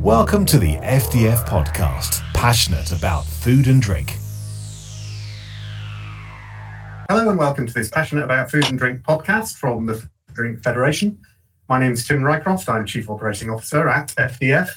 Welcome 0.00 0.46
to 0.46 0.58
the 0.58 0.76
FDF 0.76 1.46
podcast, 1.46 2.22
passionate 2.32 2.90
about 2.90 3.26
food 3.26 3.66
and 3.66 3.82
drink. 3.82 4.16
Hello 7.10 7.28
and 7.28 7.38
welcome 7.38 7.66
to 7.66 7.74
this 7.74 7.90
Passionate 7.90 8.24
About 8.24 8.50
Food 8.50 8.64
and 8.70 8.78
Drink 8.78 9.02
podcast 9.02 9.58
from 9.58 9.84
the 9.84 10.02
Drink 10.32 10.62
Federation. 10.62 11.18
My 11.68 11.78
name 11.78 11.92
is 11.92 12.08
Tim 12.08 12.22
Rycroft. 12.22 12.66
I'm 12.70 12.86
Chief 12.86 13.10
Operating 13.10 13.50
Officer 13.50 13.90
at 13.90 14.08
FDF. 14.16 14.70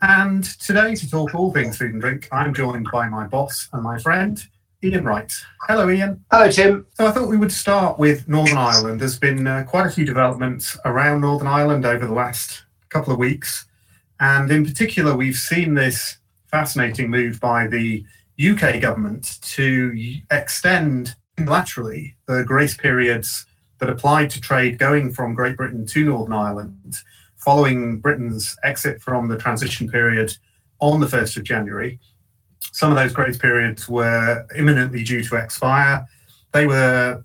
And 0.00 0.44
today, 0.44 0.94
to 0.94 1.10
talk 1.10 1.34
all 1.34 1.52
things 1.52 1.76
food 1.76 1.94
and 1.94 2.00
drink, 2.00 2.28
I'm 2.30 2.54
joined 2.54 2.86
by 2.92 3.08
my 3.08 3.26
boss 3.26 3.68
and 3.72 3.82
my 3.82 3.98
friend, 3.98 4.40
Ian 4.84 5.04
Wright. 5.04 5.32
Hello, 5.62 5.90
Ian. 5.90 6.24
Hello, 6.30 6.48
Tim. 6.52 6.86
So 6.94 7.08
I 7.08 7.10
thought 7.10 7.28
we 7.28 7.36
would 7.36 7.50
start 7.50 7.98
with 7.98 8.28
Northern 8.28 8.58
Ireland. 8.58 9.00
There's 9.00 9.18
been 9.18 9.44
uh, 9.44 9.64
quite 9.68 9.86
a 9.88 9.90
few 9.90 10.04
developments 10.04 10.78
around 10.84 11.22
Northern 11.22 11.48
Ireland 11.48 11.84
over 11.84 12.06
the 12.06 12.14
last 12.14 12.62
couple 12.90 13.12
of 13.12 13.18
weeks. 13.18 13.64
And 14.20 14.50
in 14.50 14.64
particular, 14.64 15.16
we've 15.16 15.36
seen 15.36 15.74
this 15.74 16.18
fascinating 16.46 17.10
move 17.10 17.40
by 17.40 17.66
the 17.66 18.04
UK 18.38 18.80
government 18.80 19.38
to 19.42 20.20
extend 20.30 21.14
unilaterally 21.38 22.14
the 22.26 22.44
grace 22.44 22.76
periods 22.76 23.46
that 23.78 23.88
applied 23.88 24.30
to 24.30 24.40
trade 24.40 24.78
going 24.78 25.12
from 25.12 25.34
Great 25.34 25.56
Britain 25.56 25.86
to 25.86 26.04
Northern 26.04 26.32
Ireland 26.32 26.96
following 27.36 28.00
Britain's 28.00 28.56
exit 28.64 29.00
from 29.00 29.28
the 29.28 29.38
transition 29.38 29.88
period 29.88 30.36
on 30.80 31.00
the 31.00 31.06
1st 31.06 31.36
of 31.38 31.44
January. 31.44 31.98
Some 32.72 32.90
of 32.90 32.96
those 32.96 33.12
grace 33.12 33.38
periods 33.38 33.88
were 33.88 34.46
imminently 34.56 35.04
due 35.04 35.22
to 35.24 35.36
expire. 35.36 36.06
They 36.52 36.66
were 36.66 37.24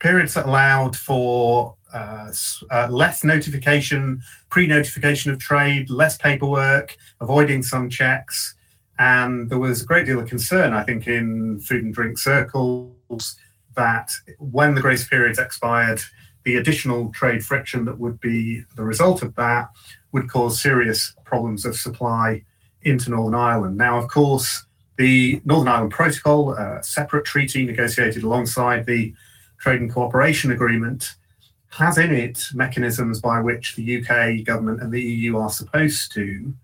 periods 0.00 0.34
that 0.34 0.46
allowed 0.46 0.96
for 0.96 1.75
uh, 1.96 2.32
uh, 2.70 2.88
less 2.90 3.24
notification, 3.24 4.20
pre 4.50 4.66
notification 4.66 5.32
of 5.32 5.38
trade, 5.38 5.88
less 5.88 6.16
paperwork, 6.18 6.96
avoiding 7.20 7.62
some 7.62 7.88
checks. 7.88 8.54
And 8.98 9.48
there 9.50 9.58
was 9.58 9.82
a 9.82 9.86
great 9.86 10.06
deal 10.06 10.20
of 10.20 10.28
concern, 10.28 10.72
I 10.72 10.82
think, 10.82 11.06
in 11.06 11.60
food 11.60 11.84
and 11.84 11.94
drink 11.94 12.18
circles 12.18 13.36
that 13.76 14.10
when 14.38 14.74
the 14.74 14.80
grace 14.80 15.06
periods 15.06 15.38
expired, 15.38 16.00
the 16.44 16.56
additional 16.56 17.10
trade 17.12 17.44
friction 17.44 17.84
that 17.86 17.98
would 17.98 18.20
be 18.20 18.62
the 18.76 18.84
result 18.84 19.22
of 19.22 19.34
that 19.34 19.68
would 20.12 20.30
cause 20.30 20.62
serious 20.62 21.14
problems 21.24 21.64
of 21.64 21.76
supply 21.76 22.42
into 22.82 23.10
Northern 23.10 23.34
Ireland. 23.34 23.76
Now, 23.76 23.98
of 23.98 24.08
course, 24.08 24.64
the 24.96 25.42
Northern 25.44 25.68
Ireland 25.68 25.92
Protocol, 25.92 26.54
a 26.54 26.82
separate 26.82 27.24
treaty 27.24 27.66
negotiated 27.66 28.22
alongside 28.22 28.86
the 28.86 29.14
Trade 29.58 29.80
and 29.80 29.92
Cooperation 29.92 30.50
Agreement, 30.52 31.16
has 31.76 31.98
in 31.98 32.12
it 32.12 32.42
mechanisms 32.54 33.20
by 33.20 33.40
which 33.40 33.76
the 33.76 33.98
UK 33.98 34.44
government 34.44 34.80
and 34.80 34.90
the 34.90 35.02
EU 35.02 35.36
are 35.36 35.50
supposed 35.50 36.12
to 36.12 36.54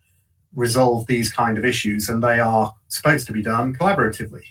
resolve 0.55 1.06
these 1.06 1.32
kind 1.32 1.58
of 1.58 1.64
issues, 1.64 2.08
and 2.08 2.22
they 2.22 2.41
are 2.41 2.74
supposed 2.88 3.27
to 3.27 3.33
be 3.33 3.42
done 3.42 3.74
collaboratively. 3.74 4.42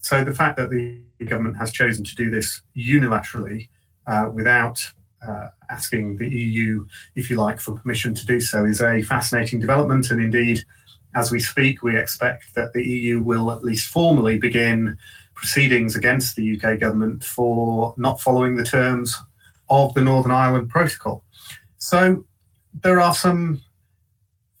So 0.00 0.22
the 0.22 0.34
fact 0.34 0.56
that 0.58 0.70
the 0.70 1.00
government 1.24 1.56
has 1.56 1.72
chosen 1.72 2.04
to 2.04 2.14
do 2.14 2.30
this 2.30 2.62
unilaterally 2.76 3.68
uh, 4.06 4.30
without 4.32 4.80
uh, 5.26 5.48
asking 5.70 6.18
the 6.18 6.28
EU, 6.28 6.86
if 7.16 7.28
you 7.28 7.36
like, 7.36 7.60
for 7.60 7.76
permission 7.76 8.14
to 8.14 8.26
do 8.26 8.40
so 8.40 8.64
is 8.64 8.80
a 8.80 9.02
fascinating 9.02 9.58
development. 9.58 10.10
And 10.10 10.20
indeed, 10.22 10.64
as 11.14 11.32
we 11.32 11.40
speak, 11.40 11.82
we 11.82 11.98
expect 11.98 12.54
that 12.54 12.72
the 12.72 12.84
EU 12.84 13.20
will 13.20 13.50
at 13.50 13.64
least 13.64 13.88
formally 13.88 14.38
begin 14.38 14.96
proceedings 15.34 15.96
against 15.96 16.36
the 16.36 16.56
UK 16.56 16.78
government 16.78 17.24
for 17.24 17.94
not 17.96 18.20
following 18.20 18.56
the 18.56 18.64
terms 18.64 19.16
of 19.68 19.94
the 19.94 20.00
Northern 20.00 20.32
Ireland 20.32 20.68
Protocol. 20.68 21.24
So 21.78 22.24
there 22.82 23.00
are 23.00 23.14
some 23.14 23.62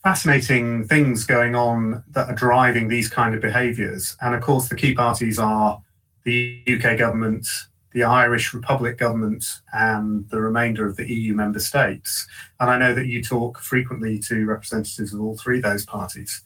fascinating 0.02 0.86
things 0.86 1.24
going 1.24 1.56
on 1.56 2.04
that 2.12 2.28
are 2.28 2.34
driving 2.34 2.86
these 2.86 3.08
kind 3.08 3.34
of 3.34 3.40
behaviours. 3.40 4.16
And 4.20 4.34
of 4.34 4.40
course, 4.40 4.68
the 4.68 4.76
key 4.76 4.94
parties 4.94 5.38
are 5.38 5.82
the 6.22 6.62
UK 6.68 6.96
government, 6.98 7.46
the 7.92 8.04
Irish 8.04 8.54
Republic 8.54 8.98
government, 8.98 9.44
and 9.72 10.28
the 10.30 10.40
remainder 10.40 10.86
of 10.86 10.96
the 10.96 11.12
EU 11.12 11.34
member 11.34 11.58
states. 11.58 12.26
And 12.60 12.70
I 12.70 12.78
know 12.78 12.94
that 12.94 13.06
you 13.06 13.22
talk 13.22 13.58
frequently 13.58 14.18
to 14.28 14.46
representatives 14.46 15.12
of 15.12 15.20
all 15.20 15.36
three 15.36 15.56
of 15.56 15.64
those 15.64 15.84
parties. 15.84 16.42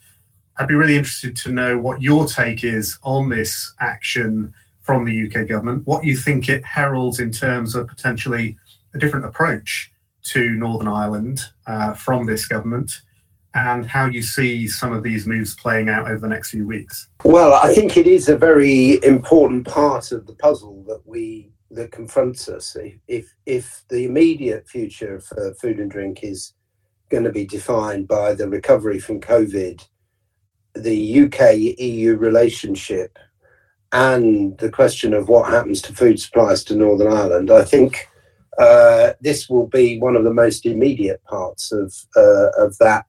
I'd 0.57 0.69
be 0.69 0.75
really 0.75 0.97
interested 0.97 1.37
to 1.37 1.53
know 1.53 1.79
what 1.79 2.01
your 2.01 2.27
take 2.27 2.65
is 2.65 2.99
on 3.03 3.29
this 3.29 3.75
action 3.81 4.55
from 4.91 5.05
the 5.05 5.29
UK 5.29 5.47
government, 5.47 5.87
what 5.87 6.05
you 6.05 6.17
think 6.17 6.49
it 6.49 6.65
heralds 6.65 7.21
in 7.21 7.31
terms 7.31 7.77
of 7.77 7.87
potentially 7.87 8.57
a 8.93 8.99
different 8.99 9.25
approach 9.25 9.89
to 10.25 10.51
Northern 10.51 10.89
Ireland 10.89 11.43
uh, 11.69 11.95
from 11.95 12.27
this 12.27 12.49
government, 12.49 12.91
and 13.55 13.87
how 13.87 14.07
you 14.07 14.21
see 14.21 14.67
some 14.67 14.93
of 14.93 15.05
these 15.05 15.29
moves 15.29 15.55
playing 15.55 15.89
out 15.89 16.11
over 16.11 16.19
the 16.19 16.27
next 16.27 16.51
few 16.51 16.67
weeks. 16.67 17.09
Well, 17.25 17.55
I 17.55 17.73
think 17.73 17.97
it 17.97 18.09
is 18.09 18.29
a 18.29 18.37
very 18.37 18.99
important 19.05 19.65
part 19.65 20.11
of 20.11 20.27
the 20.27 20.35
puzzle 20.35 20.83
that 20.89 21.03
we 21.07 21.53
that 21.71 21.93
confronts 21.93 22.49
us. 22.49 22.77
If 23.07 23.33
if 23.47 23.85
the 23.91 24.05
immediate 24.07 24.67
future 24.67 25.21
for 25.21 25.55
food 25.55 25.79
and 25.79 25.89
drink 25.89 26.25
is 26.25 26.53
going 27.11 27.23
to 27.23 27.31
be 27.31 27.47
defined 27.47 28.09
by 28.09 28.35
the 28.35 28.49
recovery 28.49 28.99
from 28.99 29.21
COVID, 29.21 29.87
the 30.75 31.23
UK 31.23 31.79
EU 31.79 32.17
relationship 32.17 33.17
and 33.93 34.57
the 34.59 34.71
question 34.71 35.15
of 35.15 35.29
what 35.29 35.51
happens 35.51 35.83
to 35.83 35.95
food 35.95 36.21
supplies 36.21 36.63
to 36.65 36.77
Northern 36.77 37.13
Ireland, 37.13 37.51
I 37.51 37.65
think 37.65 38.09
uh, 38.59 39.13
this 39.21 39.49
will 39.49 39.67
be 39.67 39.99
one 39.99 40.17
of 40.17 40.25
the 40.25 40.35
most 40.35 40.67
immediate 40.67 41.23
parts 41.25 41.73
of 41.73 41.95
uh, 42.17 42.51
of 42.57 42.77
that 42.79 43.07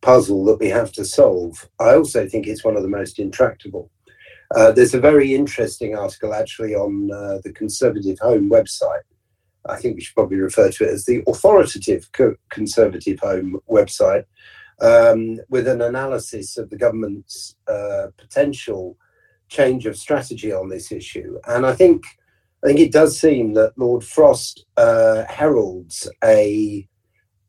puzzle 0.00 0.44
that 0.46 0.58
we 0.58 0.68
have 0.68 0.92
to 0.92 1.04
solve. 1.04 1.68
I 1.80 1.94
also 1.94 2.28
think 2.28 2.46
it's 2.46 2.64
one 2.64 2.76
of 2.76 2.82
the 2.82 2.88
most 2.88 3.18
intractable. 3.18 3.90
Uh, 4.54 4.70
there's 4.70 4.94
a 4.94 5.00
very 5.00 5.34
interesting 5.34 5.96
article 5.96 6.32
actually 6.32 6.74
on 6.74 7.10
uh, 7.12 7.38
the 7.42 7.52
Conservative 7.52 8.18
Home 8.20 8.48
website. 8.48 9.02
I 9.68 9.76
think 9.76 9.96
we 9.96 10.02
should 10.02 10.14
probably 10.14 10.38
refer 10.38 10.70
to 10.70 10.84
it 10.84 10.90
as 10.90 11.04
the 11.04 11.24
authoritative 11.26 12.10
co- 12.12 12.36
Conservative 12.50 13.18
Home 13.20 13.58
website, 13.68 14.24
um, 14.80 15.40
with 15.48 15.66
an 15.66 15.82
analysis 15.82 16.56
of 16.56 16.70
the 16.70 16.76
government's 16.76 17.56
uh, 17.66 18.08
potential 18.16 18.96
change 19.48 19.86
of 19.86 19.96
strategy 19.96 20.52
on 20.52 20.68
this 20.68 20.92
issue. 20.92 21.38
And 21.46 21.66
I 21.66 21.74
think 21.74 22.04
I 22.64 22.68
think 22.68 22.80
it 22.80 22.92
does 22.92 23.18
seem 23.18 23.54
that 23.54 23.74
Lord 23.76 24.02
Frost 24.02 24.64
uh, 24.76 25.24
heralds 25.28 26.10
a 26.24 26.88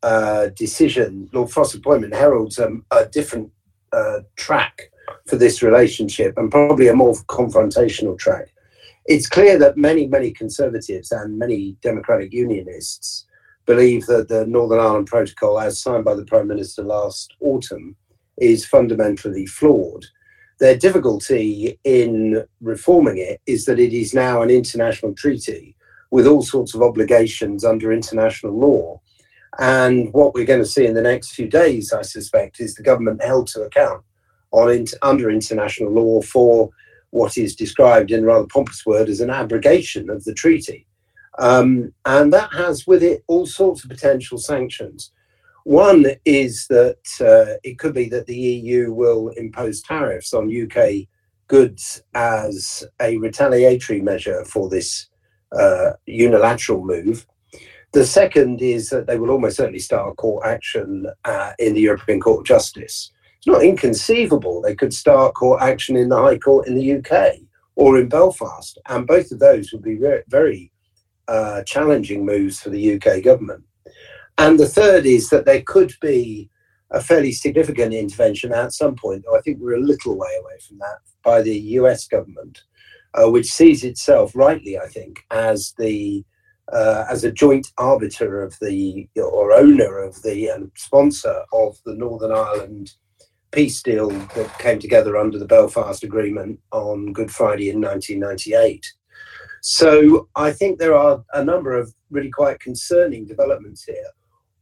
uh, 0.02 0.48
decision. 0.56 1.28
Lord 1.32 1.50
Frost's 1.50 1.74
appointment 1.74 2.14
heralds 2.14 2.58
a 2.58 3.06
different 3.06 3.50
uh, 3.92 4.20
track 4.36 4.90
for 5.26 5.36
this 5.36 5.62
relationship 5.62 6.34
and 6.36 6.50
probably 6.50 6.88
a 6.88 6.94
more 6.94 7.14
confrontational 7.28 8.18
track. 8.18 8.52
It's 9.06 9.28
clear 9.28 9.58
that 9.58 9.78
many, 9.78 10.06
many 10.06 10.30
Conservatives 10.30 11.10
and 11.10 11.38
many 11.38 11.76
Democratic 11.82 12.32
Unionists 12.32 13.26
believe 13.66 14.06
that 14.06 14.28
the 14.28 14.46
Northern 14.46 14.80
Ireland 14.80 15.06
Protocol, 15.06 15.58
as 15.58 15.80
signed 15.80 16.04
by 16.04 16.14
the 16.14 16.26
Prime 16.26 16.46
Minister 16.46 16.82
last 16.82 17.34
autumn, 17.40 17.96
is 18.36 18.66
fundamentally 18.66 19.46
flawed 19.46 20.04
their 20.60 20.76
difficulty 20.76 21.78
in 21.84 22.44
reforming 22.60 23.18
it 23.18 23.40
is 23.46 23.64
that 23.66 23.78
it 23.78 23.92
is 23.92 24.12
now 24.14 24.42
an 24.42 24.50
international 24.50 25.14
treaty 25.14 25.76
with 26.10 26.26
all 26.26 26.42
sorts 26.42 26.74
of 26.74 26.82
obligations 26.82 27.64
under 27.64 27.92
international 27.92 28.58
law. 28.58 29.00
And 29.58 30.12
what 30.12 30.34
we're 30.34 30.44
going 30.44 30.62
to 30.62 30.66
see 30.66 30.86
in 30.86 30.94
the 30.94 31.02
next 31.02 31.32
few 31.32 31.48
days, 31.48 31.92
I 31.92 32.02
suspect, 32.02 32.60
is 32.60 32.74
the 32.74 32.82
government 32.82 33.22
held 33.22 33.48
to 33.48 33.62
account 33.62 34.02
on 34.50 34.84
under 35.02 35.30
international 35.30 35.92
law 35.92 36.22
for 36.22 36.70
what 37.10 37.36
is 37.36 37.56
described 37.56 38.10
in 38.10 38.24
a 38.24 38.26
rather 38.26 38.46
pompous 38.46 38.84
word 38.84 39.08
as 39.08 39.20
an 39.20 39.30
abrogation 39.30 40.10
of 40.10 40.24
the 40.24 40.34
treaty. 40.34 40.86
Um, 41.38 41.92
and 42.04 42.32
that 42.32 42.52
has 42.52 42.86
with 42.86 43.02
it 43.02 43.22
all 43.26 43.46
sorts 43.46 43.84
of 43.84 43.90
potential 43.90 44.38
sanctions. 44.38 45.12
One 45.68 46.06
is 46.24 46.66
that 46.68 46.96
uh, 47.20 47.58
it 47.62 47.78
could 47.78 47.92
be 47.92 48.08
that 48.08 48.24
the 48.24 48.34
EU 48.34 48.90
will 48.90 49.28
impose 49.36 49.82
tariffs 49.82 50.32
on 50.32 50.50
UK 50.50 51.06
goods 51.46 52.02
as 52.14 52.84
a 53.02 53.18
retaliatory 53.18 54.00
measure 54.00 54.46
for 54.46 54.70
this 54.70 55.08
uh, 55.52 55.90
unilateral 56.06 56.82
move. 56.82 57.26
The 57.92 58.06
second 58.06 58.62
is 58.62 58.88
that 58.88 59.06
they 59.06 59.18
will 59.18 59.28
almost 59.28 59.58
certainly 59.58 59.78
start 59.78 60.10
a 60.10 60.14
court 60.14 60.46
action 60.46 61.06
uh, 61.26 61.52
in 61.58 61.74
the 61.74 61.82
European 61.82 62.18
Court 62.18 62.40
of 62.40 62.46
Justice. 62.46 63.12
It's 63.36 63.46
not 63.46 63.62
inconceivable 63.62 64.62
they 64.62 64.74
could 64.74 64.94
start 64.94 65.34
court 65.34 65.60
action 65.60 65.96
in 65.96 66.08
the 66.08 66.16
High 66.16 66.38
Court 66.38 66.66
in 66.66 66.76
the 66.76 66.96
UK 66.96 67.40
or 67.76 67.98
in 67.98 68.08
Belfast, 68.08 68.78
and 68.88 69.06
both 69.06 69.30
of 69.32 69.38
those 69.38 69.70
would 69.74 69.82
be 69.82 69.96
very, 69.96 70.22
very 70.28 70.72
uh, 71.28 71.62
challenging 71.64 72.24
moves 72.24 72.58
for 72.58 72.70
the 72.70 72.94
UK 72.94 73.22
government. 73.22 73.64
And 74.38 74.58
the 74.58 74.68
third 74.68 75.04
is 75.04 75.30
that 75.30 75.44
there 75.44 75.62
could 75.62 75.92
be 76.00 76.48
a 76.90 77.00
fairly 77.02 77.32
significant 77.32 77.92
intervention 77.92 78.52
at 78.52 78.72
some 78.72 78.94
point, 78.94 79.24
though 79.24 79.36
I 79.36 79.40
think 79.40 79.58
we're 79.60 79.76
a 79.76 79.80
little 79.80 80.16
way 80.16 80.30
away 80.40 80.58
from 80.66 80.78
that, 80.78 80.98
by 81.22 81.42
the 81.42 81.58
US 81.80 82.06
government, 82.06 82.62
uh, 83.14 83.28
which 83.28 83.52
sees 83.52 83.84
itself 83.84 84.34
rightly, 84.34 84.78
I 84.78 84.86
think, 84.86 85.24
as 85.30 85.74
the 85.76 86.24
uh, 86.72 87.06
as 87.10 87.24
a 87.24 87.32
joint 87.32 87.66
arbiter 87.78 88.42
of 88.42 88.54
the 88.60 89.08
or 89.16 89.52
owner 89.52 89.98
of 89.98 90.22
the 90.22 90.48
and 90.48 90.70
sponsor 90.76 91.42
of 91.52 91.78
the 91.86 91.94
Northern 91.94 92.30
Ireland 92.32 92.92
peace 93.50 93.82
deal 93.82 94.10
that 94.10 94.58
came 94.58 94.78
together 94.78 95.16
under 95.16 95.38
the 95.38 95.46
Belfast 95.46 96.04
Agreement 96.04 96.60
on 96.70 97.12
Good 97.12 97.30
Friday 97.30 97.70
in 97.70 97.80
1998. 97.80 98.86
So 99.62 100.28
I 100.36 100.52
think 100.52 100.78
there 100.78 100.94
are 100.94 101.24
a 101.32 101.42
number 101.42 101.76
of 101.76 101.92
really 102.10 102.30
quite 102.30 102.60
concerning 102.60 103.26
developments 103.26 103.84
here, 103.84 104.10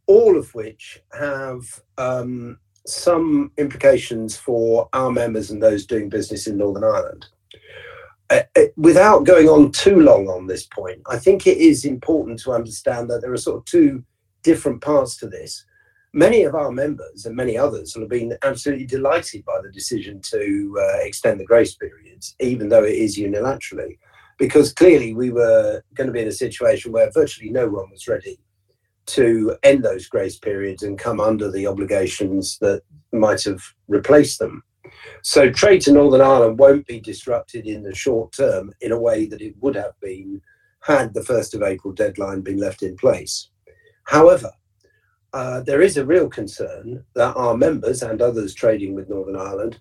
all 0.07 0.37
of 0.37 0.55
which 0.55 1.03
have 1.13 1.63
um, 1.99 2.59
some 2.87 3.51
implications 3.57 4.37
for 4.37 4.89
our 4.93 5.11
members 5.11 5.51
and 5.51 5.63
those 5.63 5.87
doing 5.87 6.09
business 6.09 6.47
in 6.47 6.57
Northern 6.57 6.85
Ireland. 6.85 7.27
Uh, 8.31 8.43
uh, 8.57 8.63
without 8.77 9.25
going 9.25 9.49
on 9.49 9.71
too 9.71 10.01
long 10.01 10.29
on 10.29 10.47
this 10.47 10.67
point, 10.67 11.01
I 11.09 11.17
think 11.17 11.47
it 11.47 11.59
is 11.59 11.85
important 11.85 12.41
to 12.41 12.53
understand 12.53 13.09
that 13.11 13.21
there 13.21 13.33
are 13.33 13.37
sort 13.37 13.59
of 13.59 13.65
two 13.67 14.05
different 14.43 14.81
parts 14.81 15.17
to 15.19 15.29
this. 15.29 15.65
Many 16.13 16.45
of 16.45 16.55
our 16.55 16.73
members 16.73 17.27
and 17.27 17.37
many 17.37 17.59
others 17.59 17.95
have 17.95 18.09
been 18.09 18.37
absolutely 18.43 18.87
delighted 18.87 19.45
by 19.45 19.61
the 19.63 19.71
decision 19.71 20.21
to 20.31 20.77
uh, 20.81 20.99
extend 21.03 21.39
the 21.39 21.45
grace 21.45 21.75
periods, 21.75 22.35
even 22.41 22.69
though 22.69 22.85
it 22.85 22.95
is 22.95 23.19
unilaterally, 23.19 23.99
because 24.39 24.73
clearly 24.73 25.15
we 25.15 25.31
were 25.31 25.83
going 25.95 26.07
to 26.07 26.13
be 26.13 26.23
in 26.23 26.29
a 26.29 26.33
situation 26.33 26.91
where 26.91 27.11
virtually 27.13 27.51
no 27.51 27.69
one 27.69 27.91
was 27.91 28.09
ready 28.09 28.41
to 29.07 29.57
end 29.63 29.85
those 29.85 30.09
grace 30.09 30.39
periods 30.39 30.83
and 30.83 30.99
come 30.99 31.21
under 31.21 31.51
the 31.51 31.67
obligations 31.67 32.59
that 32.59 32.83
might 33.13 33.43
have 33.45 33.63
replaced 33.89 34.39
them. 34.39 34.63
So 35.23 35.51
trade 35.51 35.81
to 35.83 35.93
Northern 35.93 36.21
Ireland 36.21 36.59
won't 36.59 36.87
be 36.87 37.01
disrupted 37.01 37.67
in 37.67 37.83
the 37.83 37.95
short 37.95 38.33
term 38.33 38.73
in 38.81 38.93
a 38.93 39.01
way 39.01 39.27
that 39.27 39.41
it 39.41 39.55
would 39.61 39.77
have 39.77 39.99
been 40.01 40.41
had 40.81 41.15
the 41.15 41.21
1st 41.21 41.55
of 41.55 41.63
April 41.63 41.93
deadline 41.93 42.43
been 42.43 42.59
left 42.59 42.83
in 42.83 42.97
place. 42.97 43.49
However, 44.05 44.53
uh, 45.33 45.61
there 45.61 45.83
is 45.83 45.97
a 45.97 46.07
real 46.07 46.29
concern 46.29 47.05
that 47.15 47.35
our 47.37 47.57
members 47.57 48.03
and 48.03 48.23
others 48.23 48.55
trading 48.55 48.95
with 48.95 49.09
Northern 49.09 49.37
Ireland 49.37 49.79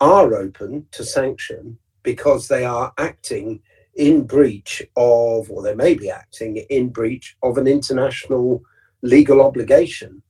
are 0.00 0.34
open 0.34 0.86
to 0.92 1.04
sanction 1.04 1.78
because 2.02 2.48
they 2.48 2.64
are 2.64 2.92
acting 2.98 3.60
in 3.94 4.24
breach 4.24 4.82
of, 4.96 5.50
or 5.50 5.62
they 5.62 5.74
may 5.74 5.94
be 5.94 6.10
acting 6.10 6.56
in 6.56 6.88
breach 6.88 7.36
of 7.42 7.58
an 7.58 7.66
international 7.66 8.62
legal 9.02 9.40
obligation. 9.40 10.22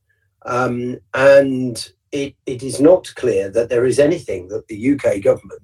Um, 0.46 0.98
and 1.14 1.92
it, 2.12 2.34
it 2.46 2.62
is 2.62 2.80
not 2.80 3.12
clear 3.16 3.50
that 3.50 3.68
there 3.68 3.84
is 3.84 3.98
anything 3.98 4.48
that 4.48 4.68
the 4.68 4.92
UK 4.92 5.22
government 5.22 5.62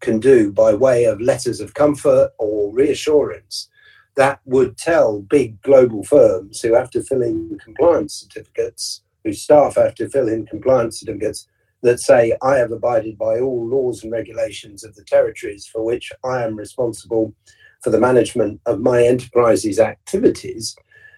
can 0.00 0.18
do 0.20 0.52
by 0.52 0.74
way 0.74 1.04
of 1.04 1.20
letters 1.20 1.60
of 1.60 1.74
comfort 1.74 2.30
or 2.38 2.72
reassurance 2.72 3.68
that 4.16 4.40
would 4.44 4.76
tell 4.76 5.20
big 5.20 5.60
global 5.62 6.04
firms 6.04 6.60
who 6.60 6.74
have 6.74 6.90
to 6.90 7.02
fill 7.02 7.22
in 7.22 7.58
compliance 7.62 8.14
certificates, 8.14 9.02
whose 9.24 9.42
staff 9.42 9.74
have 9.76 9.94
to 9.96 10.08
fill 10.08 10.28
in 10.28 10.46
compliance 10.46 11.00
certificates 11.00 11.48
that 11.82 12.00
say, 12.00 12.36
I 12.42 12.56
have 12.56 12.72
abided 12.72 13.18
by 13.18 13.40
all 13.40 13.68
laws 13.68 14.02
and 14.02 14.12
regulations 14.12 14.84
of 14.84 14.94
the 14.94 15.04
territories 15.04 15.66
for 15.66 15.84
which 15.84 16.12
I 16.24 16.42
am 16.42 16.56
responsible 16.56 17.34
for 17.82 17.90
the 17.90 18.00
management 18.00 18.60
of 18.64 18.80
my 18.80 19.02
enterprise's 19.02 19.78
activities. 19.78 20.74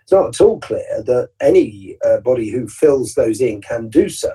It's 0.06 0.12
not 0.12 0.28
at 0.28 0.40
all 0.40 0.60
clear 0.60 1.02
that 1.02 1.30
anybody 1.40 1.98
uh, 2.04 2.56
who 2.56 2.68
fills 2.68 3.14
those 3.14 3.40
in 3.40 3.60
can 3.60 3.88
do 3.88 4.08
so 4.08 4.32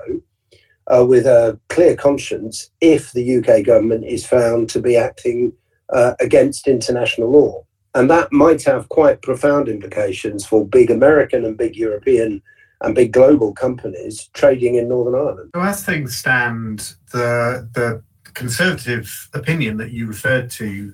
uh, 0.87 1.05
with 1.05 1.25
a 1.25 1.57
clear 1.69 1.95
conscience 1.95 2.69
if 2.81 3.13
the 3.13 3.37
UK 3.37 3.65
government 3.65 4.03
is 4.03 4.25
found 4.25 4.69
to 4.71 4.81
be 4.81 4.97
acting 4.97 5.53
uh, 5.87 6.15
against 6.19 6.67
international 6.67 7.31
law. 7.31 7.65
And 7.95 8.09
that 8.09 8.33
might 8.33 8.61
have 8.63 8.89
quite 8.89 9.21
profound 9.21 9.69
implications 9.69 10.45
for 10.45 10.67
big 10.67 10.91
American 10.91 11.45
and 11.45 11.57
big 11.57 11.77
European 11.77 12.41
and 12.81 12.93
big 12.93 13.13
global 13.13 13.53
companies 13.53 14.29
trading 14.33 14.75
in 14.75 14.89
Northern 14.89 15.15
Ireland. 15.15 15.51
So, 15.55 15.61
as 15.61 15.85
things 15.85 16.17
stand, 16.17 16.95
the, 17.13 17.69
the 17.73 18.03
conservative 18.33 19.29
opinion 19.33 19.77
that 19.77 19.91
you 19.91 20.05
referred 20.05 20.49
to 20.51 20.93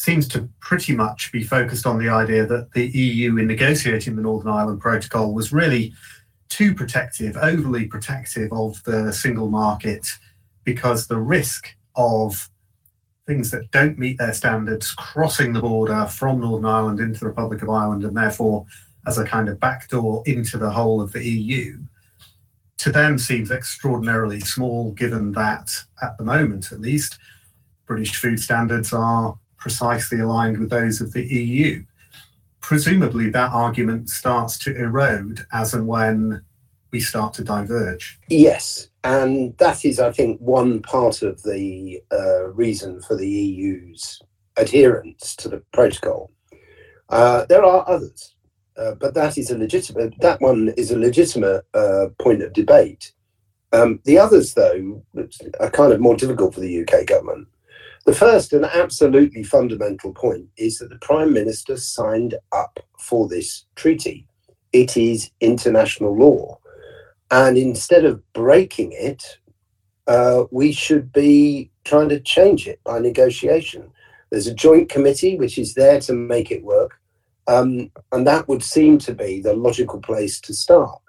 seems 0.00 0.26
to 0.26 0.48
pretty 0.60 0.94
much 0.94 1.30
be 1.30 1.44
focused 1.44 1.86
on 1.86 1.98
the 1.98 2.08
idea 2.08 2.46
that 2.46 2.72
the 2.72 2.86
EU, 2.86 3.36
in 3.36 3.46
negotiating 3.46 4.16
the 4.16 4.22
Northern 4.22 4.50
Ireland 4.50 4.80
Protocol, 4.80 5.34
was 5.34 5.52
really 5.52 5.92
too 6.48 6.74
protective, 6.74 7.36
overly 7.36 7.84
protective 7.84 8.50
of 8.50 8.82
the 8.84 9.12
single 9.12 9.50
market, 9.50 10.06
because 10.64 11.06
the 11.06 11.18
risk 11.18 11.76
of 11.96 12.48
things 13.26 13.50
that 13.50 13.70
don't 13.72 13.98
meet 13.98 14.16
their 14.16 14.32
standards 14.32 14.90
crossing 14.92 15.52
the 15.52 15.60
border 15.60 16.06
from 16.06 16.40
Northern 16.40 16.64
Ireland 16.64 17.00
into 17.00 17.20
the 17.20 17.26
Republic 17.26 17.60
of 17.60 17.68
Ireland 17.68 18.02
and 18.02 18.16
therefore 18.16 18.64
as 19.06 19.18
a 19.18 19.26
kind 19.26 19.50
of 19.50 19.60
backdoor 19.60 20.22
into 20.24 20.56
the 20.56 20.70
whole 20.70 21.02
of 21.02 21.12
the 21.12 21.22
EU 21.22 21.78
to 22.78 22.90
them 22.90 23.18
seems 23.18 23.50
extraordinarily 23.50 24.40
small 24.40 24.92
given 24.92 25.32
that 25.32 25.70
at 26.02 26.16
the 26.16 26.24
moment 26.24 26.72
at 26.72 26.80
least 26.80 27.18
British 27.86 28.16
food 28.16 28.40
standards 28.40 28.92
are 28.92 29.38
precisely 29.60 30.18
aligned 30.18 30.58
with 30.58 30.70
those 30.70 31.00
of 31.00 31.12
the 31.12 31.24
EU. 31.24 31.84
Presumably 32.60 33.30
that 33.30 33.52
argument 33.52 34.10
starts 34.10 34.58
to 34.58 34.74
erode 34.76 35.46
as 35.52 35.72
and 35.72 35.86
when 35.86 36.42
we 36.90 37.00
start 37.00 37.32
to 37.34 37.44
diverge. 37.44 38.18
Yes, 38.28 38.88
and 39.04 39.56
that 39.58 39.84
is, 39.84 40.00
I 40.00 40.10
think, 40.10 40.40
one 40.40 40.82
part 40.82 41.22
of 41.22 41.42
the 41.42 42.02
uh, 42.12 42.48
reason 42.48 43.00
for 43.02 43.16
the 43.16 43.28
EU's 43.28 44.20
adherence 44.56 45.36
to 45.36 45.48
the 45.48 45.62
protocol. 45.72 46.30
Uh, 47.08 47.44
there 47.46 47.64
are 47.64 47.88
others, 47.88 48.34
uh, 48.76 48.94
but 48.94 49.14
that 49.14 49.38
is 49.38 49.50
a 49.50 49.58
legitimate. 49.58 50.14
That 50.20 50.40
one 50.40 50.72
is 50.76 50.90
a 50.90 50.98
legitimate 50.98 51.64
uh, 51.74 52.06
point 52.18 52.42
of 52.42 52.52
debate. 52.52 53.12
Um, 53.72 54.00
the 54.04 54.18
others, 54.18 54.54
though, 54.54 55.04
are 55.60 55.70
kind 55.70 55.92
of 55.92 56.00
more 56.00 56.16
difficult 56.16 56.54
for 56.54 56.60
the 56.60 56.82
UK 56.82 57.06
government. 57.06 57.46
The 58.06 58.14
first 58.14 58.52
and 58.52 58.64
absolutely 58.64 59.42
fundamental 59.42 60.12
point 60.12 60.48
is 60.56 60.78
that 60.78 60.88
the 60.88 60.98
Prime 60.98 61.32
Minister 61.32 61.76
signed 61.76 62.34
up 62.52 62.80
for 62.98 63.28
this 63.28 63.66
treaty. 63.76 64.26
It 64.72 64.96
is 64.96 65.30
international 65.40 66.16
law. 66.16 66.58
And 67.30 67.58
instead 67.58 68.04
of 68.04 68.20
breaking 68.32 68.92
it, 68.92 69.38
uh, 70.06 70.44
we 70.50 70.72
should 70.72 71.12
be 71.12 71.70
trying 71.84 72.08
to 72.08 72.20
change 72.20 72.66
it 72.66 72.80
by 72.84 72.98
negotiation. 72.98 73.90
There's 74.30 74.46
a 74.46 74.54
joint 74.54 74.88
committee 74.88 75.36
which 75.36 75.58
is 75.58 75.74
there 75.74 76.00
to 76.00 76.12
make 76.12 76.50
it 76.50 76.64
work. 76.64 76.98
Um, 77.46 77.90
and 78.12 78.26
that 78.26 78.48
would 78.48 78.62
seem 78.62 78.98
to 78.98 79.14
be 79.14 79.40
the 79.40 79.54
logical 79.54 80.00
place 80.00 80.40
to 80.40 80.54
start. 80.54 81.00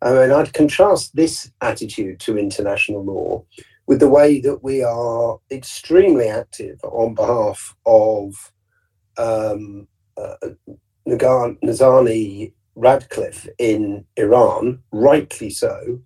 I 0.00 0.12
mean, 0.12 0.32
I'd 0.32 0.52
contrast 0.52 1.14
this 1.14 1.50
attitude 1.60 2.18
to 2.20 2.36
international 2.36 3.04
law 3.04 3.44
with 3.86 4.00
the 4.00 4.08
way 4.08 4.40
that 4.40 4.62
we 4.62 4.82
are 4.82 5.38
extremely 5.50 6.28
active 6.28 6.78
on 6.84 7.14
behalf 7.14 7.76
of 7.86 8.52
um, 9.18 9.88
uh, 10.16 10.36
Nazanin 11.08 12.52
Ratcliffe 12.74 13.48
in 13.58 14.04
Iran, 14.16 14.82
rightly 14.92 15.50
so. 15.50 16.00